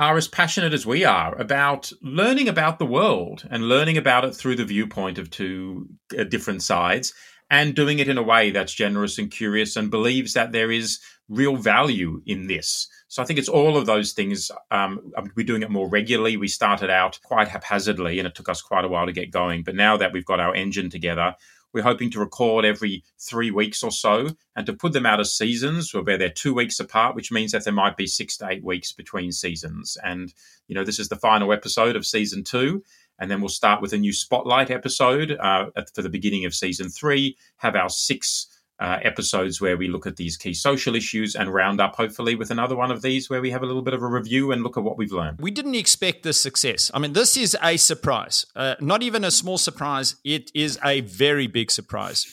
are 0.00 0.16
as 0.16 0.26
passionate 0.26 0.72
as 0.72 0.86
we 0.86 1.04
are 1.04 1.38
about 1.38 1.92
learning 2.00 2.48
about 2.48 2.78
the 2.78 2.86
world 2.86 3.46
and 3.50 3.68
learning 3.68 3.98
about 3.98 4.24
it 4.24 4.34
through 4.34 4.56
the 4.56 4.64
viewpoint 4.64 5.18
of 5.18 5.28
two 5.28 5.86
uh, 6.18 6.24
different 6.24 6.62
sides 6.62 7.12
and 7.50 7.74
doing 7.74 7.98
it 7.98 8.08
in 8.08 8.16
a 8.16 8.22
way 8.22 8.50
that's 8.50 8.72
generous 8.72 9.18
and 9.18 9.30
curious 9.30 9.76
and 9.76 9.90
believes 9.90 10.32
that 10.32 10.52
there 10.52 10.70
is 10.70 11.00
real 11.28 11.54
value 11.54 12.22
in 12.24 12.46
this. 12.46 12.88
So 13.08 13.22
I 13.22 13.26
think 13.26 13.38
it's 13.38 13.48
all 13.48 13.76
of 13.76 13.84
those 13.84 14.12
things. 14.12 14.50
Um, 14.70 15.12
we're 15.36 15.44
doing 15.44 15.62
it 15.62 15.70
more 15.70 15.90
regularly. 15.90 16.38
We 16.38 16.48
started 16.48 16.88
out 16.88 17.20
quite 17.22 17.48
haphazardly 17.48 18.18
and 18.18 18.26
it 18.26 18.34
took 18.34 18.48
us 18.48 18.62
quite 18.62 18.86
a 18.86 18.88
while 18.88 19.04
to 19.04 19.12
get 19.12 19.30
going. 19.30 19.64
But 19.64 19.74
now 19.74 19.98
that 19.98 20.14
we've 20.14 20.24
got 20.24 20.40
our 20.40 20.54
engine 20.54 20.88
together, 20.88 21.34
we're 21.72 21.82
hoping 21.82 22.10
to 22.10 22.18
record 22.18 22.64
every 22.64 23.04
three 23.18 23.50
weeks 23.50 23.82
or 23.82 23.90
so 23.90 24.28
and 24.56 24.66
to 24.66 24.72
put 24.72 24.92
them 24.92 25.06
out 25.06 25.20
as 25.20 25.34
seasons 25.34 25.94
where 25.94 26.18
they're 26.18 26.28
two 26.28 26.54
weeks 26.54 26.80
apart, 26.80 27.14
which 27.14 27.32
means 27.32 27.52
that 27.52 27.64
there 27.64 27.72
might 27.72 27.96
be 27.96 28.06
six 28.06 28.36
to 28.38 28.48
eight 28.48 28.64
weeks 28.64 28.92
between 28.92 29.32
seasons. 29.32 29.96
And, 30.02 30.32
you 30.68 30.74
know, 30.74 30.84
this 30.84 30.98
is 30.98 31.08
the 31.08 31.16
final 31.16 31.52
episode 31.52 31.96
of 31.96 32.06
season 32.06 32.44
two. 32.44 32.82
And 33.18 33.30
then 33.30 33.40
we'll 33.40 33.50
start 33.50 33.82
with 33.82 33.92
a 33.92 33.98
new 33.98 34.14
spotlight 34.14 34.70
episode 34.70 35.32
uh, 35.32 35.66
for 35.94 36.00
the 36.02 36.08
beginning 36.08 36.46
of 36.46 36.54
season 36.54 36.88
three, 36.88 37.36
have 37.58 37.76
our 37.76 37.90
six 37.90 38.46
uh, 38.80 38.98
episodes 39.02 39.60
where 39.60 39.76
we 39.76 39.88
look 39.88 40.06
at 40.06 40.16
these 40.16 40.36
key 40.36 40.54
social 40.54 40.96
issues 40.96 41.36
and 41.36 41.52
round 41.52 41.80
up, 41.80 41.96
hopefully, 41.96 42.34
with 42.34 42.50
another 42.50 42.74
one 42.74 42.90
of 42.90 43.02
these 43.02 43.28
where 43.28 43.40
we 43.40 43.50
have 43.50 43.62
a 43.62 43.66
little 43.66 43.82
bit 43.82 43.94
of 43.94 44.02
a 44.02 44.06
review 44.06 44.52
and 44.52 44.62
look 44.62 44.76
at 44.76 44.82
what 44.82 44.96
we've 44.96 45.12
learned. 45.12 45.38
We 45.40 45.50
didn't 45.50 45.74
expect 45.74 46.22
this 46.22 46.40
success. 46.40 46.90
I 46.94 46.98
mean, 46.98 47.12
this 47.12 47.36
is 47.36 47.56
a 47.62 47.76
surprise, 47.76 48.46
uh, 48.56 48.76
not 48.80 49.02
even 49.02 49.22
a 49.24 49.30
small 49.30 49.58
surprise, 49.58 50.16
it 50.24 50.50
is 50.54 50.78
a 50.84 51.02
very 51.02 51.46
big 51.46 51.70
surprise. 51.70 52.26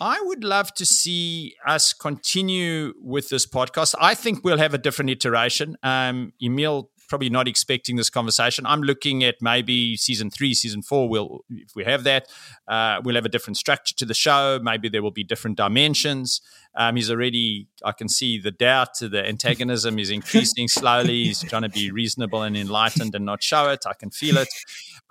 I 0.00 0.18
would 0.22 0.44
love 0.44 0.72
to 0.74 0.86
see 0.86 1.54
us 1.66 1.92
continue 1.92 2.94
with 3.00 3.28
this 3.28 3.46
podcast. 3.46 3.94
I 4.00 4.14
think 4.14 4.42
we'll 4.42 4.56
have 4.56 4.72
a 4.72 4.78
different 4.78 5.10
iteration. 5.10 5.76
Um, 5.82 6.32
Emile 6.42 6.90
probably 7.10 7.28
not 7.28 7.46
expecting 7.46 7.96
this 7.96 8.08
conversation. 8.08 8.64
I'm 8.64 8.80
looking 8.82 9.22
at 9.22 9.42
maybe 9.42 9.96
season 9.96 10.30
three, 10.30 10.54
season 10.54 10.80
four. 10.80 11.08
We'll, 11.08 11.44
if 11.50 11.74
we 11.74 11.84
have 11.84 12.04
that, 12.04 12.28
uh, 12.66 13.02
we'll 13.04 13.16
have 13.16 13.26
a 13.26 13.28
different 13.28 13.58
structure 13.58 13.94
to 13.96 14.06
the 14.06 14.14
show. 14.14 14.58
Maybe 14.62 14.88
there 14.88 15.02
will 15.02 15.10
be 15.10 15.24
different 15.24 15.58
dimensions. 15.58 16.40
Um, 16.74 16.96
he's 16.96 17.10
already, 17.10 17.66
I 17.84 17.92
can 17.92 18.08
see 18.08 18.38
the 18.38 18.52
doubt, 18.52 19.00
the 19.00 19.26
antagonism 19.26 19.98
is 19.98 20.08
increasing 20.08 20.68
slowly. 20.68 21.24
He's 21.24 21.42
trying 21.42 21.62
to 21.62 21.68
be 21.68 21.90
reasonable 21.90 22.42
and 22.42 22.56
enlightened 22.56 23.14
and 23.14 23.26
not 23.26 23.42
show 23.42 23.68
it. 23.70 23.80
I 23.86 23.94
can 23.94 24.10
feel 24.10 24.38
it. 24.38 24.48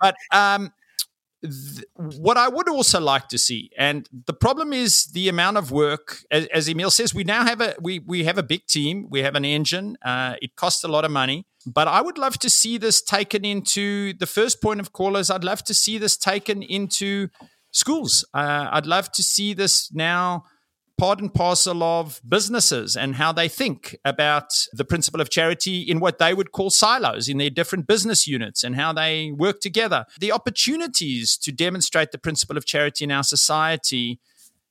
But 0.00 0.16
um, 0.32 0.72
th- 1.42 1.84
what 1.96 2.36
I 2.36 2.48
would 2.48 2.68
also 2.68 3.00
like 3.00 3.28
to 3.28 3.38
see, 3.38 3.70
and 3.76 4.08
the 4.26 4.32
problem 4.32 4.72
is 4.72 5.06
the 5.06 5.28
amount 5.28 5.56
of 5.56 5.70
work. 5.70 6.18
As, 6.30 6.46
as, 6.46 6.68
Emile 6.68 6.90
says, 6.90 7.14
we 7.14 7.24
now 7.24 7.44
have 7.44 7.60
a 7.60 7.74
we 7.80 7.98
we 8.00 8.24
have 8.24 8.38
a 8.38 8.42
big 8.42 8.66
team. 8.66 9.06
We 9.10 9.22
have 9.22 9.34
an 9.34 9.44
engine. 9.44 9.96
Uh, 10.04 10.34
it 10.42 10.56
costs 10.56 10.84
a 10.84 10.88
lot 10.88 11.04
of 11.04 11.10
money, 11.10 11.46
but 11.66 11.88
I 11.88 12.00
would 12.00 12.18
love 12.18 12.38
to 12.38 12.50
see 12.50 12.78
this 12.78 13.02
taken 13.02 13.44
into 13.44 14.14
the 14.14 14.26
first 14.26 14.60
point 14.62 14.80
of 14.80 14.92
callers. 14.92 15.30
I'd 15.30 15.44
love 15.44 15.64
to 15.64 15.74
see 15.74 15.98
this 15.98 16.16
taken 16.16 16.62
into 16.62 17.28
schools. 17.70 18.24
Uh, 18.34 18.68
I'd 18.70 18.86
love 18.86 19.12
to 19.12 19.22
see 19.22 19.54
this 19.54 19.92
now 19.92 20.44
part 21.00 21.18
and 21.18 21.32
parcel 21.32 21.82
of 21.82 22.20
businesses 22.28 22.94
and 22.94 23.14
how 23.14 23.32
they 23.32 23.48
think 23.48 23.96
about 24.04 24.66
the 24.74 24.84
principle 24.84 25.20
of 25.20 25.30
charity 25.30 25.80
in 25.80 25.98
what 25.98 26.18
they 26.18 26.34
would 26.34 26.52
call 26.52 26.68
silos 26.68 27.26
in 27.26 27.38
their 27.38 27.48
different 27.48 27.86
business 27.86 28.26
units 28.26 28.62
and 28.62 28.76
how 28.76 28.92
they 28.92 29.32
work 29.32 29.60
together. 29.60 30.04
The 30.20 30.30
opportunities 30.30 31.38
to 31.38 31.52
demonstrate 31.52 32.12
the 32.12 32.18
principle 32.18 32.58
of 32.58 32.66
charity 32.66 33.04
in 33.04 33.10
our 33.10 33.24
society 33.24 34.20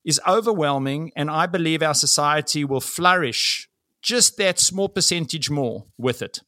is 0.05 0.21
overwhelming, 0.27 1.11
and 1.15 1.31
I 1.31 1.47
believe 1.47 1.81
our 1.81 1.95
society 1.95 2.63
will 2.63 2.79
flourish 2.79 3.67
just 4.03 4.37
that 4.37 4.59
small 4.59 4.87
percentage 4.87 5.49
more 5.49 5.85
with 5.97 6.21
it. 6.21 6.41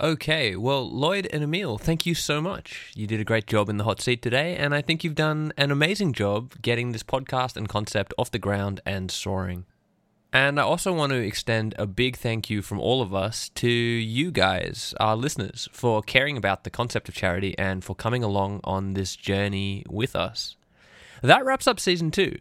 Okay, 0.00 0.56
well, 0.56 0.90
Lloyd 0.90 1.28
and 1.30 1.44
Emile, 1.44 1.76
thank 1.76 2.06
you 2.06 2.14
so 2.14 2.40
much. 2.40 2.90
You 2.96 3.06
did 3.06 3.20
a 3.20 3.24
great 3.24 3.46
job 3.46 3.68
in 3.68 3.76
the 3.76 3.84
hot 3.84 4.00
seat 4.00 4.22
today, 4.22 4.56
and 4.56 4.74
I 4.74 4.80
think 4.80 5.04
you've 5.04 5.14
done 5.14 5.52
an 5.58 5.70
amazing 5.70 6.14
job 6.14 6.54
getting 6.62 6.92
this 6.92 7.02
podcast 7.02 7.54
and 7.54 7.68
concept 7.68 8.14
off 8.16 8.30
the 8.30 8.38
ground 8.38 8.80
and 8.86 9.10
soaring. 9.10 9.66
And 10.32 10.58
I 10.58 10.62
also 10.62 10.90
want 10.94 11.10
to 11.10 11.18
extend 11.18 11.74
a 11.76 11.86
big 11.86 12.16
thank 12.16 12.48
you 12.48 12.62
from 12.62 12.80
all 12.80 13.02
of 13.02 13.12
us 13.12 13.50
to 13.56 13.68
you 13.68 14.30
guys, 14.30 14.94
our 14.98 15.16
listeners, 15.16 15.68
for 15.70 16.00
caring 16.00 16.38
about 16.38 16.64
the 16.64 16.70
concept 16.70 17.10
of 17.10 17.14
charity 17.14 17.54
and 17.58 17.84
for 17.84 17.94
coming 17.94 18.24
along 18.24 18.60
on 18.64 18.94
this 18.94 19.14
journey 19.14 19.84
with 19.86 20.16
us. 20.16 20.56
That 21.22 21.44
wraps 21.44 21.66
up 21.66 21.78
season 21.78 22.10
two. 22.10 22.38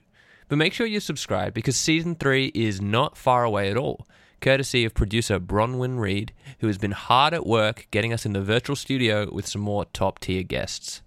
But 0.48 0.60
make 0.60 0.72
sure 0.72 0.88
you 0.88 1.02
subscribe 1.02 1.54
because 1.54 1.76
season 1.76 2.16
three 2.16 2.54
is 2.56 2.80
not 2.80 3.18
far 3.18 3.44
away 3.44 3.70
at 3.70 3.76
all 3.76 4.08
courtesy 4.40 4.86
of 4.86 4.94
producer 4.94 5.40
Bronwyn 5.40 6.00
Reed, 6.00 6.34
who 6.60 6.68
has 6.68 6.78
been 6.78 6.92
hard 6.92 7.34
at 7.34 7.46
work 7.46 7.88
getting 7.92 8.14
us 8.14 8.26
in 8.26 8.34
the 8.34 8.42
virtual 8.42 8.76
studio 8.76 9.30
with 9.32 9.48
some 9.48 9.62
more 9.62 9.86
top 9.86 10.20
tier 10.20 10.44
guests. 10.44 11.02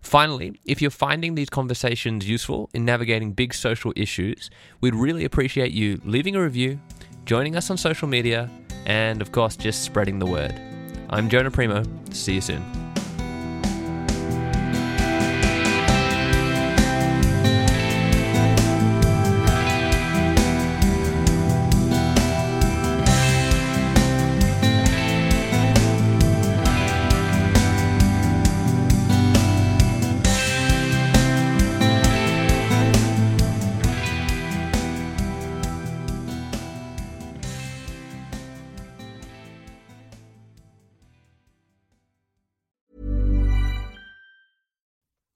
Finally, 0.00 0.60
if 0.66 0.82
you're 0.82 0.90
finding 0.90 1.34
these 1.34 1.48
conversations 1.48 2.28
useful 2.28 2.68
in 2.74 2.84
navigating 2.84 3.32
big 3.32 3.54
social 3.54 3.92
issues, 3.96 4.50
we'd 4.80 4.94
really 4.94 5.24
appreciate 5.24 5.72
you 5.72 6.00
leaving 6.04 6.36
a 6.36 6.42
review, 6.42 6.78
joining 7.24 7.56
us 7.56 7.70
on 7.70 7.78
social 7.78 8.06
media, 8.06 8.50
and 8.84 9.22
of 9.22 9.32
course, 9.32 9.56
just 9.56 9.82
spreading 9.82 10.18
the 10.18 10.26
word. 10.26 10.54
I'm 11.08 11.30
Jonah 11.30 11.50
Primo. 11.50 11.84
See 12.10 12.34
you 12.34 12.42
soon. 12.42 12.83